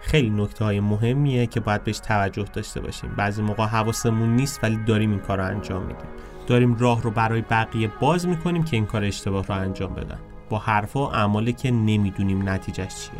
خیلی 0.00 0.30
نکته 0.30 0.64
های 0.64 0.80
مهمیه 0.80 1.46
که 1.46 1.60
باید 1.60 1.84
بهش 1.84 1.98
توجه 1.98 2.44
داشته 2.52 2.80
باشیم. 2.80 3.14
بعضی 3.16 3.42
موقع 3.42 3.64
حواسمون 3.64 4.36
نیست 4.36 4.64
ولی 4.64 4.76
داریم 4.76 5.10
این 5.10 5.20
کار 5.20 5.38
رو 5.38 5.44
انجام 5.44 5.82
میدیم. 5.82 6.08
داریم 6.46 6.74
راه 6.78 7.02
رو 7.02 7.10
برای 7.10 7.42
بقیه 7.42 7.90
باز 8.00 8.28
می‌کنیم 8.28 8.64
که 8.64 8.76
این 8.76 8.86
کار 8.86 9.04
اشتباه 9.04 9.46
رو 9.46 9.54
انجام 9.54 9.94
بدن. 9.94 10.18
با 10.52 10.58
حرفا 10.58 11.00
و 11.00 11.14
اعمالی 11.14 11.52
که 11.52 11.70
نمی‌دونیم 11.70 12.48
نتیجهش 12.48 12.94
چیه. 12.94 13.12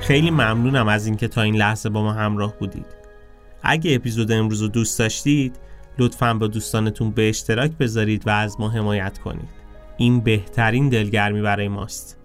خیلی 0.00 0.30
ممنونم 0.30 0.88
از 0.88 1.06
اینکه 1.06 1.28
تا 1.28 1.42
این 1.42 1.54
لحظه 1.56 1.88
با 1.88 2.02
ما 2.02 2.12
همراه 2.12 2.54
بودید. 2.58 2.86
اگه 3.62 3.94
اپیزود 3.94 4.32
امروز 4.32 4.62
رو 4.62 4.68
دوست 4.68 4.98
داشتید 4.98 5.56
لطفا 5.98 6.34
با 6.34 6.46
دوستانتون 6.46 7.10
به 7.10 7.28
اشتراک 7.28 7.70
بذارید 7.70 8.26
و 8.26 8.30
از 8.30 8.60
ما 8.60 8.68
حمایت 8.68 9.18
کنید. 9.18 9.61
این 10.02 10.20
بهترین 10.20 10.88
دلگرمی 10.88 11.42
برای 11.42 11.68
ماست. 11.68 12.18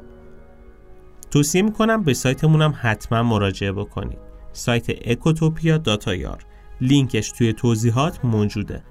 توصیه 1.32 1.62
می‌کنم 1.62 2.04
به 2.04 2.14
سایتمون 2.14 2.62
هم 2.62 2.74
حتما 2.82 3.24
مراجعه 3.24 3.72
بکنید. 3.72 4.20
سایت 4.54 4.86
اکوتوپیا 4.90 5.78
داتایار 5.78 6.46
لینکش 6.82 7.32
توی 7.32 7.54
توضیحات 7.54 8.26
موجوده. 8.26 8.84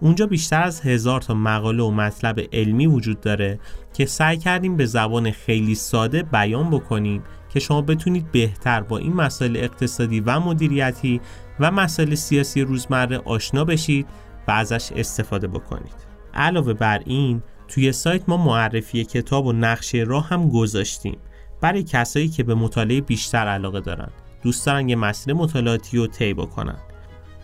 اونجا 0.00 0.26
بیشتر 0.26 0.62
از 0.62 0.80
هزار 0.80 1.20
تا 1.20 1.34
مقاله 1.34 1.82
و 1.82 1.90
مطلب 1.90 2.40
علمی 2.52 2.86
وجود 2.86 3.20
داره 3.20 3.60
که 3.92 4.06
سعی 4.06 4.36
کردیم 4.36 4.76
به 4.76 4.86
زبان 4.86 5.30
خیلی 5.30 5.74
ساده 5.74 6.22
بیان 6.22 6.70
بکنیم 6.70 7.22
که 7.48 7.60
شما 7.60 7.82
بتونید 7.82 8.32
بهتر 8.32 8.80
با 8.80 8.98
این 8.98 9.12
مسائل 9.12 9.56
اقتصادی 9.56 10.20
و 10.20 10.40
مدیریتی 10.40 11.20
و 11.60 11.70
مسائل 11.70 12.14
سیاسی 12.14 12.62
روزمره 12.62 13.18
آشنا 13.18 13.64
بشید 13.64 14.06
و 14.48 14.50
ازش 14.50 14.92
استفاده 14.96 15.46
بکنید. 15.48 15.94
علاوه 16.34 16.72
بر 16.72 17.02
این 17.06 17.42
توی 17.68 17.92
سایت 17.92 18.28
ما 18.28 18.36
معرفی 18.36 19.04
کتاب 19.04 19.46
و 19.46 19.52
نقشه 19.52 19.98
راه 19.98 20.28
هم 20.28 20.48
گذاشتیم. 20.48 21.18
برای 21.60 21.82
کسایی 21.82 22.28
که 22.28 22.42
به 22.42 22.54
مطالعه 22.54 23.00
بیشتر 23.00 23.46
علاقه 23.46 23.80
دارن. 23.80 24.08
دوست 24.42 24.66
دارن 24.66 24.88
یه 24.88 24.96
مسیر 24.96 25.34
مطالعاتی 25.34 25.96
رو 25.96 26.06
طی 26.06 26.34
بکنن. 26.34 26.78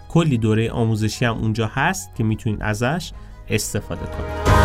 کلی 0.09 0.39
دوره 0.39 0.71
آموزشی 0.71 1.25
هم 1.25 1.39
اونجا 1.39 1.71
هست 1.75 2.15
که 2.15 2.25
می‌تونید 2.25 2.63
ازش 2.63 3.13
استفاده 3.49 4.07
کنید. 4.07 4.60